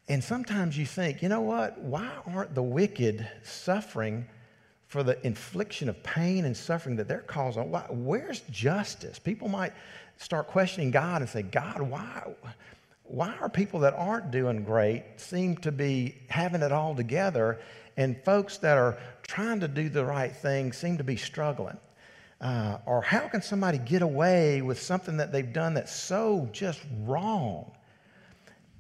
And 0.09 0.23
sometimes 0.23 0.77
you 0.77 0.85
think, 0.85 1.21
you 1.21 1.29
know 1.29 1.41
what? 1.41 1.79
Why 1.79 2.09
aren't 2.25 2.55
the 2.55 2.63
wicked 2.63 3.27
suffering 3.43 4.25
for 4.87 5.03
the 5.03 5.25
infliction 5.25 5.89
of 5.89 6.01
pain 6.01 6.45
and 6.45 6.55
suffering 6.55 6.95
that 6.95 7.07
they're 7.07 7.19
causing? 7.19 7.69
Why, 7.71 7.85
where's 7.89 8.41
justice? 8.49 9.19
People 9.19 9.49
might 9.49 9.73
start 10.17 10.47
questioning 10.47 10.91
God 10.91 11.21
and 11.21 11.29
say, 11.29 11.43
God, 11.43 11.81
why, 11.81 12.33
why 13.03 13.35
are 13.39 13.49
people 13.49 13.79
that 13.81 13.93
aren't 13.93 14.31
doing 14.31 14.63
great 14.63 15.03
seem 15.17 15.57
to 15.57 15.71
be 15.71 16.15
having 16.29 16.61
it 16.61 16.71
all 16.71 16.95
together, 16.95 17.59
and 17.95 18.21
folks 18.23 18.57
that 18.57 18.77
are 18.77 18.97
trying 19.23 19.59
to 19.61 19.67
do 19.67 19.89
the 19.89 20.03
right 20.03 20.35
thing 20.35 20.73
seem 20.73 20.97
to 20.97 21.03
be 21.03 21.15
struggling? 21.15 21.77
Uh, 22.39 22.77
or 22.85 23.01
how 23.01 23.27
can 23.27 23.41
somebody 23.41 23.79
get 23.79 24.01
away 24.01 24.61
with 24.61 24.79
something 24.79 25.17
that 25.17 25.31
they've 25.31 25.53
done 25.53 25.73
that's 25.73 25.95
so 25.95 26.47
just 26.51 26.81
wrong? 27.01 27.71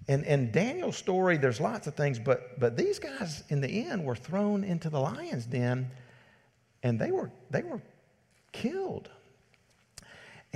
And 0.07 0.23
in 0.25 0.51
Daniel's 0.51 0.95
story, 0.95 1.37
there's 1.37 1.59
lots 1.59 1.87
of 1.87 1.95
things, 1.95 2.17
but, 2.19 2.59
but 2.59 2.77
these 2.77 2.99
guys 2.99 3.43
in 3.49 3.59
the 3.59 3.87
end 3.87 4.05
were 4.05 4.15
thrown 4.15 4.63
into 4.63 4.89
the 4.89 4.99
lion's 4.99 5.45
den 5.45 5.89
and 6.83 6.99
they 6.99 7.11
were, 7.11 7.31
they 7.49 7.63
were 7.63 7.81
killed. 8.51 9.09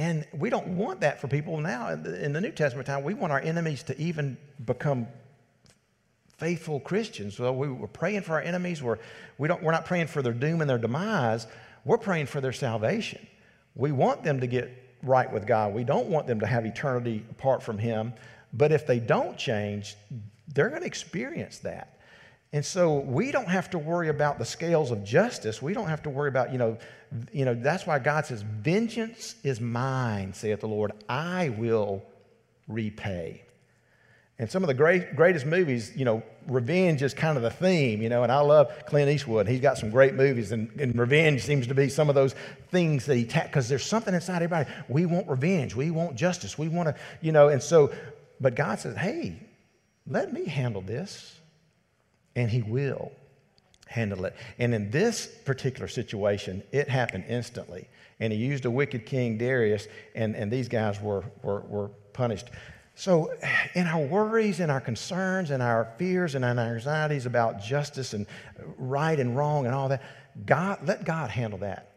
And 0.02 0.26
we 0.34 0.50
don't 0.50 0.70
want 0.70 1.02
that 1.02 1.22
for 1.22 1.28
people 1.28 1.60
now. 1.60 1.90
In 1.90 2.34
the 2.34 2.42
New 2.42 2.50
Testament 2.50 2.88
time, 2.88 3.04
we 3.04 3.14
want 3.14 3.32
our 3.32 3.40
enemies 3.40 3.84
to 3.84 4.02
even 4.02 4.36
become 4.66 5.06
faithful 6.40 6.80
Christians. 6.80 7.38
So 7.38 7.54
we, 7.54 7.68
are 7.68 7.86
praying 7.86 8.24
for 8.24 8.34
our 8.34 8.42
enemies. 8.42 8.82
We're, 8.82 8.98
we 9.38 9.48
don't, 9.48 9.62
we're 9.62 9.74
not 9.74 9.86
praying 9.86 10.08
for 10.08 10.24
their 10.24 10.34
doom 10.34 10.60
and 10.60 10.68
their 10.68 10.80
demise. 10.80 11.46
We're 11.86 12.00
praying 12.00 12.26
for 12.26 12.42
their 12.42 12.52
salvation. 12.52 13.28
We 13.76 13.92
want 13.92 14.24
them 14.24 14.40
to 14.40 14.48
get 14.48 14.76
right 15.04 15.32
with 15.32 15.46
God. 15.46 15.72
We 15.72 15.84
don't 15.84 16.08
want 16.08 16.26
them 16.26 16.40
to 16.40 16.48
have 16.48 16.66
eternity 16.66 17.24
apart 17.30 17.62
from 17.62 17.78
Him. 17.78 18.14
But 18.54 18.72
if 18.72 18.88
they 18.88 19.00
don't 19.00 19.38
change, 19.38 19.96
they're 20.48 20.70
going 20.70 20.82
to 20.82 20.88
experience 20.88 21.60
that. 21.60 22.00
And 22.54 22.66
so 22.66 23.00
we 23.00 23.32
don't 23.32 23.48
have 23.48 23.70
to 23.70 23.78
worry 23.78 24.10
about 24.10 24.38
the 24.38 24.46
scales 24.46 24.92
of 24.92 25.04
justice. 25.06 25.62
We 25.62 25.74
don't 25.74 25.88
have 25.88 26.04
to 26.04 26.10
worry 26.10 26.28
about, 26.28 26.52
you 26.52 26.58
know, 26.58 26.78
you 27.32 27.46
know, 27.46 27.54
that's 27.54 27.88
why 27.88 28.00
God 28.00 28.26
says, 28.26 28.42
Vengeance 28.42 29.36
is 29.44 29.62
mine, 29.62 30.34
saith 30.34 30.60
the 30.60 30.68
Lord. 30.68 30.92
I 31.08 31.50
will 31.50 32.04
repay. 32.68 33.44
And 34.38 34.50
some 34.50 34.64
of 34.64 34.68
the 34.68 34.74
great, 34.74 35.16
greatest 35.16 35.46
movies, 35.46 35.96
you 35.96 36.04
know, 36.04 36.24
revenge 36.48 37.04
is 37.04 37.14
kind 37.14 37.38
of 37.38 37.44
the 37.44 37.52
theme, 37.52 38.02
you 38.02 38.10
know, 38.10 38.24
and 38.24 38.32
I 38.32 38.40
love 38.40 38.72
Clint 38.88 39.10
Eastwood. 39.10 39.48
He's 39.48 39.60
got 39.60 39.78
some 39.78 39.92
great 39.92 40.16
movies, 40.16 40.52
and, 40.52 40.68
and 40.80 40.98
revenge 40.98 41.44
seems 41.44 41.68
to 41.68 41.76
be 41.76 41.90
some 41.90 42.10
of 42.10 42.16
those 42.16 42.34
things 42.72 43.06
that 43.06 43.18
he, 43.18 43.26
because 43.26 43.70
there's 43.70 43.86
something 43.86 44.16
inside 44.16 44.38
everybody. 44.38 44.68
We 44.90 45.06
want 45.06 45.30
revenge. 45.30 45.76
We 45.76 45.92
want 45.92 46.16
justice. 46.16 46.58
We 46.58 46.70
want 46.70 46.90
to, 46.90 46.96
you 47.22 47.32
know, 47.32 47.50
and 47.50 47.62
so, 47.62 47.94
but 48.40 48.56
God 48.56 48.80
says, 48.80 48.98
hey, 48.98 49.36
let 50.08 50.34
me 50.34 50.46
handle 50.46 50.82
this. 50.82 51.40
And 52.36 52.50
he 52.50 52.62
will 52.62 53.12
handle 53.88 54.26
it. 54.26 54.36
And 54.58 54.74
in 54.74 54.90
this 54.90 55.28
particular 55.46 55.88
situation, 55.88 56.64
it 56.72 56.88
happened 56.88 57.26
instantly. 57.28 57.88
And 58.20 58.32
he 58.32 58.40
used 58.40 58.66
a 58.66 58.72
wicked 58.72 59.06
king, 59.06 59.38
Darius, 59.38 59.88
and, 60.16 60.36
and 60.36 60.52
these 60.52 60.70
guys 60.70 61.02
were, 61.02 61.26
were, 61.44 61.62
were 61.62 61.88
punished. 62.14 62.50
So, 62.96 63.34
in 63.74 63.88
our 63.88 64.06
worries 64.06 64.60
and 64.60 64.72
our 64.72 64.82
concerns 64.82 65.50
and 65.50 65.64
our 65.64 65.94
fears 65.98 66.36
and 66.36 66.46
our 66.46 66.52
anxieties 66.52 67.26
about 67.26 67.62
justice 67.62 68.14
and 68.14 68.28
right 68.78 69.20
and 69.20 69.36
wrong 69.36 69.66
and 69.66 69.74
all 69.74 69.90
that, 69.90 70.04
God, 70.46 70.86
let 70.88 71.04
God 71.04 71.30
handle 71.30 71.60
that. 71.60 71.91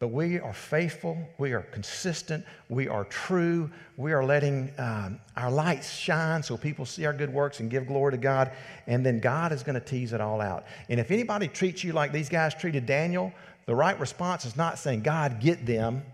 But 0.00 0.08
we 0.08 0.38
are 0.38 0.52
faithful, 0.52 1.18
we 1.38 1.52
are 1.52 1.62
consistent, 1.62 2.44
we 2.68 2.86
are 2.86 3.04
true, 3.04 3.68
we 3.96 4.12
are 4.12 4.24
letting 4.24 4.70
um, 4.78 5.18
our 5.36 5.50
lights 5.50 5.92
shine 5.92 6.40
so 6.40 6.56
people 6.56 6.86
see 6.86 7.04
our 7.04 7.12
good 7.12 7.32
works 7.32 7.58
and 7.58 7.68
give 7.68 7.88
glory 7.88 8.12
to 8.12 8.18
God, 8.18 8.52
and 8.86 9.04
then 9.04 9.18
God 9.18 9.50
is 9.50 9.64
going 9.64 9.74
to 9.74 9.84
tease 9.84 10.12
it 10.12 10.20
all 10.20 10.40
out. 10.40 10.66
And 10.88 11.00
if 11.00 11.10
anybody 11.10 11.48
treats 11.48 11.82
you 11.82 11.92
like 11.92 12.12
these 12.12 12.28
guys 12.28 12.54
treated 12.54 12.86
Daniel, 12.86 13.32
the 13.66 13.74
right 13.74 13.98
response 13.98 14.44
is 14.44 14.56
not 14.56 14.78
saying, 14.78 15.02
God, 15.02 15.40
get 15.40 15.66
them, 15.66 16.04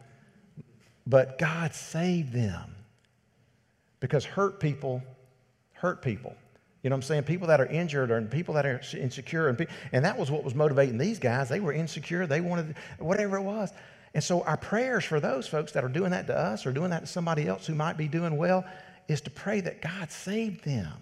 but 1.07 1.39
God, 1.39 1.75
save 1.75 2.33
them. 2.33 2.75
Because 4.01 4.25
hurt 4.25 4.61
people 4.61 5.03
hurt 5.73 6.01
people. 6.01 6.35
You 6.85 6.91
know 6.91 6.97
what 6.97 6.99
I'm 6.99 7.09
saying? 7.09 7.23
People 7.23 7.49
that 7.49 7.63
are 7.63 7.67
injured 7.67 8.11
and 8.11 8.31
people 8.31 8.55
that 8.55 8.67
are 8.67 8.81
insecure. 8.93 9.49
And, 9.49 9.67
and 9.91 10.05
that 10.05 10.19
was 10.19 10.31
what 10.31 10.45
was 10.45 10.55
motivating 10.55 10.99
these 10.99 11.19
guys. 11.19 11.49
They 11.49 11.61
were 11.61 11.73
insecure. 11.73 12.27
They 12.27 12.43
wanted 12.43 12.77
whatever 12.99 13.39
it 13.39 13.43
was. 13.43 13.73
And 14.13 14.23
so 14.23 14.43
our 14.43 14.59
prayers 14.59 15.03
for 15.03 15.19
those 15.19 15.49
folks 15.49 15.73
that 15.73 15.83
are 15.83 15.89
doing 15.89 16.11
that 16.11 16.27
to 16.27 16.39
us 16.39 16.67
or 16.67 16.73
doing 16.73 16.91
that 16.91 17.01
to 17.01 17.07
somebody 17.07 17.49
else 17.49 17.67
who 17.67 17.75
might 17.75 17.97
be 17.97 18.07
doing 18.07 18.37
well 18.37 18.67
is 19.09 19.23
to 19.23 19.31
pray 19.31 19.63
that 19.63 19.81
God 19.81 20.13
save 20.13 20.63
them. 20.63 20.93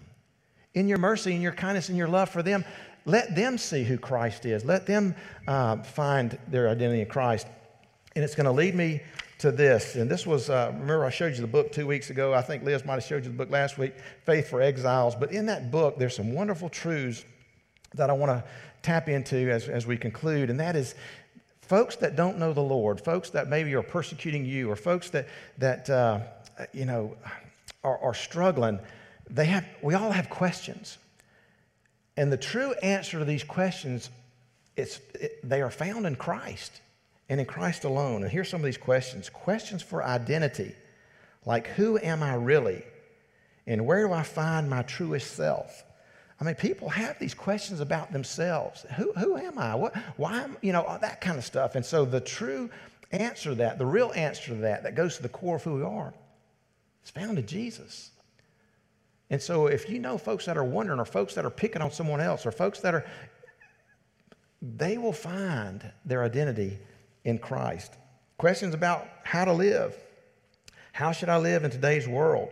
In 0.73 0.87
your 0.87 0.97
mercy 0.99 1.33
and 1.33 1.43
your 1.43 1.51
kindness 1.51 1.89
and 1.89 1.97
your 1.97 2.07
love 2.07 2.29
for 2.29 2.41
them, 2.41 2.63
let 3.05 3.35
them 3.35 3.57
see 3.57 3.83
who 3.83 3.97
Christ 3.97 4.45
is. 4.45 4.63
Let 4.63 4.87
them 4.87 5.13
uh, 5.49 5.83
find 5.83 6.39
their 6.47 6.69
identity 6.69 7.01
in 7.01 7.07
Christ. 7.07 7.45
And 8.15 8.23
it's 8.23 8.35
going 8.35 8.45
to 8.45 8.51
lead 8.51 8.73
me 8.73 9.01
to 9.43 9.51
this. 9.51 9.95
And 9.95 10.09
this 10.09 10.25
was, 10.25 10.49
uh, 10.49 10.69
remember, 10.71 11.03
I 11.03 11.09
showed 11.09 11.35
you 11.35 11.41
the 11.41 11.47
book 11.47 11.73
two 11.73 11.85
weeks 11.85 12.09
ago. 12.09 12.33
I 12.33 12.41
think 12.41 12.63
Liz 12.63 12.85
might 12.85 12.93
have 12.93 13.03
showed 13.03 13.25
you 13.25 13.29
the 13.29 13.35
book 13.35 13.49
last 13.49 13.77
week, 13.77 13.93
Faith 14.25 14.49
for 14.49 14.61
Exiles. 14.61 15.15
But 15.15 15.33
in 15.33 15.45
that 15.47 15.69
book, 15.69 15.97
there's 15.97 16.15
some 16.15 16.33
wonderful 16.33 16.69
truths 16.69 17.25
that 17.93 18.09
I 18.09 18.13
want 18.13 18.31
to 18.31 18.43
tap 18.83 19.09
into 19.09 19.51
as, 19.51 19.67
as 19.67 19.85
we 19.85 19.97
conclude. 19.97 20.49
And 20.49 20.57
that 20.61 20.77
is 20.77 20.95
folks 21.61 21.97
that 21.97 22.15
don't 22.15 22.37
know 22.37 22.53
the 22.53 22.61
Lord, 22.61 23.01
folks 23.01 23.31
that 23.31 23.49
maybe 23.49 23.73
are 23.75 23.83
persecuting 23.83 24.45
you, 24.45 24.71
or 24.71 24.77
folks 24.77 25.09
that, 25.09 25.27
that 25.57 25.89
uh, 25.89 26.21
you 26.71 26.85
know, 26.85 27.13
are, 27.83 27.97
are 27.97 28.13
struggling, 28.13 28.79
they 29.29 29.45
have, 29.45 29.65
we 29.81 29.93
all 29.93 30.11
have 30.11 30.29
questions. 30.29 30.97
And 32.15 32.31
the 32.31 32.37
true 32.37 32.71
answer 32.81 33.19
to 33.19 33.25
these 33.25 33.43
questions, 33.43 34.09
it's, 34.77 35.01
it, 35.15 35.37
they 35.43 35.61
are 35.61 35.69
found 35.69 36.05
in 36.05 36.15
Christ 36.15 36.79
and 37.29 37.39
in 37.39 37.45
Christ 37.45 37.83
alone. 37.83 38.23
And 38.23 38.31
here's 38.31 38.49
some 38.49 38.61
of 38.61 38.65
these 38.65 38.77
questions 38.77 39.29
questions 39.29 39.81
for 39.81 40.03
identity, 40.03 40.75
like 41.45 41.67
who 41.67 41.97
am 41.99 42.23
I 42.23 42.35
really? 42.35 42.83
And 43.65 43.85
where 43.85 44.05
do 44.05 44.13
I 44.13 44.23
find 44.23 44.69
my 44.69 44.81
truest 44.81 45.35
self? 45.35 45.83
I 46.39 46.43
mean, 46.43 46.55
people 46.55 46.89
have 46.89 47.17
these 47.19 47.33
questions 47.33 47.79
about 47.79 48.11
themselves. 48.11 48.85
Who, 48.97 49.13
who 49.13 49.37
am 49.37 49.57
I? 49.57 49.75
What, 49.75 49.95
why 50.17 50.41
am, 50.41 50.57
you 50.61 50.73
know, 50.73 50.81
all 50.81 50.99
that 50.99 51.21
kind 51.21 51.37
of 51.37 51.45
stuff. 51.45 51.75
And 51.75 51.85
so 51.85 52.03
the 52.03 52.19
true 52.19 52.69
answer 53.11 53.51
to 53.51 53.55
that, 53.55 53.77
the 53.77 53.85
real 53.85 54.11
answer 54.13 54.47
to 54.47 54.55
that, 54.55 54.83
that 54.83 54.95
goes 54.95 55.15
to 55.17 55.23
the 55.23 55.29
core 55.29 55.55
of 55.55 55.63
who 55.63 55.75
we 55.75 55.83
are, 55.83 56.13
is 57.03 57.11
found 57.11 57.37
in 57.37 57.45
Jesus. 57.45 58.11
And 59.29 59.41
so 59.41 59.67
if 59.67 59.89
you 59.89 59.99
know 59.99 60.17
folks 60.17 60.45
that 60.45 60.57
are 60.57 60.63
wondering, 60.63 60.99
or 60.99 61.05
folks 61.05 61.33
that 61.35 61.45
are 61.45 61.49
picking 61.49 61.81
on 61.81 61.91
someone 61.91 62.19
else, 62.19 62.45
or 62.45 62.51
folks 62.51 62.79
that 62.81 62.93
are, 62.93 63.05
they 64.61 64.97
will 64.97 65.13
find 65.13 65.89
their 66.03 66.23
identity 66.23 66.77
in 67.23 67.37
Christ. 67.37 67.93
Questions 68.37 68.73
about 68.73 69.07
how 69.23 69.45
to 69.45 69.53
live. 69.53 69.95
How 70.91 71.11
should 71.11 71.29
I 71.29 71.37
live 71.37 71.63
in 71.63 71.71
today's 71.71 72.07
world? 72.07 72.49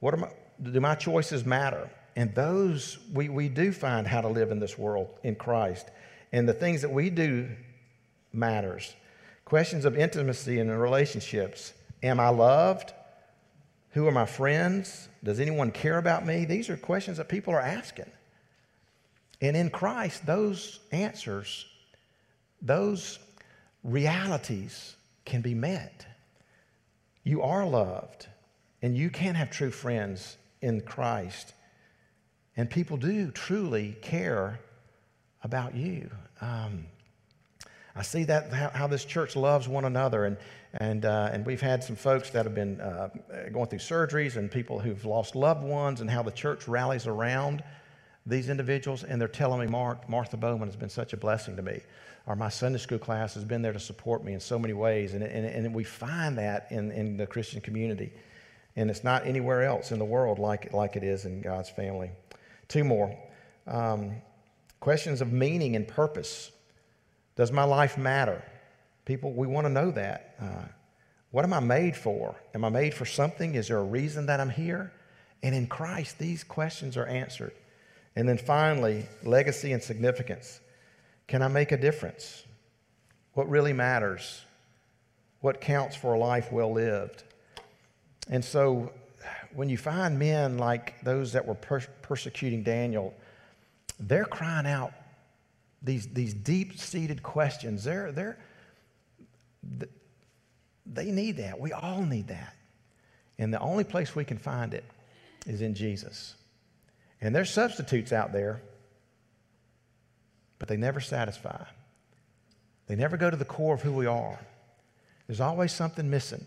What 0.00 0.18
my, 0.18 0.28
do 0.62 0.80
my 0.80 0.94
choices 0.94 1.44
matter? 1.44 1.90
And 2.16 2.34
those, 2.34 2.98
we, 3.12 3.28
we 3.28 3.48
do 3.48 3.72
find 3.72 4.06
how 4.06 4.20
to 4.20 4.28
live 4.28 4.50
in 4.50 4.60
this 4.60 4.78
world 4.78 5.08
in 5.22 5.34
Christ. 5.34 5.88
And 6.32 6.48
the 6.48 6.52
things 6.52 6.82
that 6.82 6.90
we 6.90 7.10
do 7.10 7.48
matters. 8.32 8.94
Questions 9.44 9.84
of 9.84 9.96
intimacy 9.96 10.58
and 10.58 10.70
relationships. 10.80 11.72
Am 12.02 12.20
I 12.20 12.28
loved? 12.28 12.92
Who 13.90 14.06
are 14.06 14.12
my 14.12 14.26
friends? 14.26 15.08
Does 15.22 15.40
anyone 15.40 15.70
care 15.70 15.98
about 15.98 16.26
me? 16.26 16.44
These 16.44 16.70
are 16.70 16.76
questions 16.76 17.18
that 17.18 17.28
people 17.28 17.54
are 17.54 17.60
asking. 17.60 18.10
And 19.40 19.56
in 19.56 19.70
Christ, 19.70 20.24
those 20.26 20.80
answers, 20.90 21.66
those 22.62 23.18
realities 23.84 24.96
can 25.24 25.42
be 25.42 25.54
met. 25.54 26.06
You 27.22 27.42
are 27.42 27.66
loved, 27.66 28.26
and 28.82 28.96
you 28.96 29.10
can 29.10 29.34
have 29.34 29.50
true 29.50 29.70
friends 29.70 30.36
in 30.60 30.80
Christ. 30.80 31.52
And 32.56 32.68
people 32.68 32.96
do 32.96 33.30
truly 33.30 33.96
care 34.02 34.58
about 35.42 35.74
you. 35.74 36.10
Um, 36.40 36.86
I 37.94 38.02
see 38.02 38.24
that 38.24 38.52
how, 38.52 38.70
how, 38.70 38.86
this 38.86 39.04
church 39.04 39.36
loves 39.36 39.68
one 39.68 39.84
another, 39.84 40.24
and 40.24 40.36
and 40.74 41.04
uh, 41.04 41.30
and 41.32 41.46
we've 41.46 41.60
had 41.60 41.84
some 41.84 41.94
folks 41.94 42.30
that 42.30 42.44
have 42.44 42.54
been 42.54 42.80
uh, 42.80 43.10
going 43.52 43.66
through 43.68 43.78
surgeries, 43.78 44.36
and 44.36 44.50
people 44.50 44.80
who've 44.80 45.04
lost 45.04 45.36
loved 45.36 45.62
ones, 45.62 46.00
and 46.00 46.10
how 46.10 46.22
the 46.22 46.32
church 46.32 46.66
rallies 46.66 47.06
around 47.06 47.62
these 48.26 48.48
individuals. 48.48 49.04
And 49.04 49.20
they're 49.20 49.28
telling 49.28 49.60
me, 49.60 49.66
Mark, 49.66 50.08
Martha 50.08 50.36
Bowman 50.36 50.66
has 50.68 50.76
been 50.76 50.88
such 50.88 51.12
a 51.12 51.16
blessing 51.16 51.54
to 51.56 51.62
me 51.62 51.80
or 52.26 52.36
my 52.36 52.48
Sunday 52.48 52.78
school 52.78 52.98
class 52.98 53.34
has 53.34 53.44
been 53.44 53.62
there 53.62 53.72
to 53.72 53.80
support 53.80 54.24
me 54.24 54.32
in 54.32 54.40
so 54.40 54.58
many 54.58 54.72
ways. 54.72 55.14
And, 55.14 55.22
and, 55.22 55.44
and 55.44 55.74
we 55.74 55.84
find 55.84 56.38
that 56.38 56.68
in, 56.70 56.90
in 56.90 57.16
the 57.16 57.26
Christian 57.26 57.60
community. 57.60 58.12
And 58.76 58.90
it's 58.90 59.04
not 59.04 59.26
anywhere 59.26 59.62
else 59.62 59.92
in 59.92 59.98
the 59.98 60.04
world 60.04 60.38
like, 60.38 60.72
like 60.72 60.96
it 60.96 61.04
is 61.04 61.26
in 61.26 61.42
God's 61.42 61.70
family. 61.70 62.10
Two 62.68 62.82
more 62.82 63.16
um, 63.66 64.16
questions 64.80 65.20
of 65.20 65.32
meaning 65.32 65.76
and 65.76 65.86
purpose. 65.86 66.50
Does 67.36 67.52
my 67.52 67.64
life 67.64 67.98
matter? 67.98 68.42
People, 69.04 69.32
we 69.32 69.46
want 69.46 69.66
to 69.66 69.72
know 69.72 69.90
that. 69.90 70.34
Uh, 70.40 70.64
what 71.30 71.44
am 71.44 71.52
I 71.52 71.60
made 71.60 71.96
for? 71.96 72.36
Am 72.54 72.64
I 72.64 72.68
made 72.70 72.94
for 72.94 73.04
something? 73.04 73.54
Is 73.54 73.68
there 73.68 73.78
a 73.78 73.84
reason 73.84 74.26
that 74.26 74.40
I'm 74.40 74.50
here? 74.50 74.92
And 75.42 75.54
in 75.54 75.66
Christ, 75.66 76.18
these 76.18 76.42
questions 76.42 76.96
are 76.96 77.06
answered. 77.06 77.52
And 78.16 78.28
then 78.28 78.38
finally, 78.38 79.06
legacy 79.24 79.72
and 79.72 79.82
significance. 79.82 80.60
Can 81.26 81.42
I 81.42 81.48
make 81.48 81.72
a 81.72 81.76
difference? 81.76 82.44
What 83.32 83.48
really 83.48 83.72
matters? 83.72 84.42
What 85.40 85.60
counts 85.60 85.96
for 85.96 86.14
a 86.14 86.18
life 86.18 86.52
well 86.52 86.72
lived? 86.72 87.24
And 88.28 88.44
so, 88.44 88.92
when 89.54 89.68
you 89.68 89.76
find 89.76 90.18
men 90.18 90.58
like 90.58 91.00
those 91.02 91.32
that 91.32 91.46
were 91.46 91.54
per- 91.54 91.86
persecuting 92.02 92.62
Daniel, 92.62 93.14
they're 94.00 94.24
crying 94.24 94.66
out 94.66 94.92
these, 95.82 96.06
these 96.08 96.34
deep 96.34 96.78
seated 96.78 97.22
questions. 97.22 97.84
They're, 97.84 98.10
they're, 98.12 98.38
they 100.86 101.10
need 101.10 101.36
that. 101.38 101.58
We 101.58 101.72
all 101.72 102.02
need 102.02 102.28
that. 102.28 102.54
And 103.38 103.52
the 103.52 103.60
only 103.60 103.84
place 103.84 104.14
we 104.14 104.24
can 104.24 104.38
find 104.38 104.74
it 104.74 104.84
is 105.46 105.60
in 105.60 105.74
Jesus. 105.74 106.34
And 107.20 107.34
there's 107.34 107.50
substitutes 107.50 108.12
out 108.12 108.32
there 108.32 108.62
but 110.64 110.68
they 110.70 110.78
never 110.78 110.98
satisfy. 110.98 111.62
They 112.86 112.96
never 112.96 113.18
go 113.18 113.28
to 113.28 113.36
the 113.36 113.44
core 113.44 113.74
of 113.74 113.82
who 113.82 113.92
we 113.92 114.06
are. 114.06 114.40
There's 115.26 115.42
always 115.42 115.72
something 115.72 116.08
missing, 116.08 116.46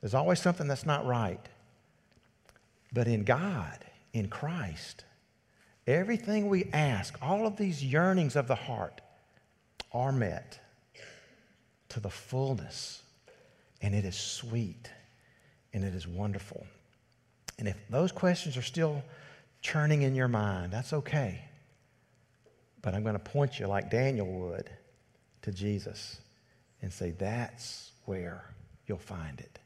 there's 0.00 0.12
always 0.12 0.40
something 0.40 0.66
that's 0.66 0.84
not 0.84 1.06
right. 1.06 1.38
But 2.92 3.06
in 3.06 3.22
God, 3.22 3.78
in 4.12 4.26
Christ, 4.26 5.04
everything 5.86 6.48
we 6.48 6.64
ask, 6.72 7.16
all 7.22 7.46
of 7.46 7.56
these 7.56 7.84
yearnings 7.84 8.34
of 8.34 8.48
the 8.48 8.56
heart, 8.56 9.00
are 9.92 10.10
met 10.10 10.58
to 11.90 12.00
the 12.00 12.10
fullness. 12.10 13.04
And 13.80 13.94
it 13.94 14.04
is 14.04 14.16
sweet 14.16 14.90
and 15.72 15.84
it 15.84 15.94
is 15.94 16.08
wonderful. 16.08 16.66
And 17.60 17.68
if 17.68 17.76
those 17.88 18.10
questions 18.10 18.56
are 18.56 18.62
still 18.62 19.04
churning 19.60 20.02
in 20.02 20.16
your 20.16 20.26
mind, 20.26 20.72
that's 20.72 20.92
okay. 20.92 21.44
But 22.84 22.94
I'm 22.94 23.02
going 23.02 23.14
to 23.14 23.18
point 23.18 23.58
you, 23.58 23.66
like 23.66 23.90
Daniel 23.90 24.26
would, 24.26 24.68
to 25.40 25.52
Jesus 25.52 26.20
and 26.82 26.92
say, 26.92 27.12
that's 27.12 27.92
where 28.04 28.44
you'll 28.86 28.98
find 28.98 29.40
it. 29.40 29.58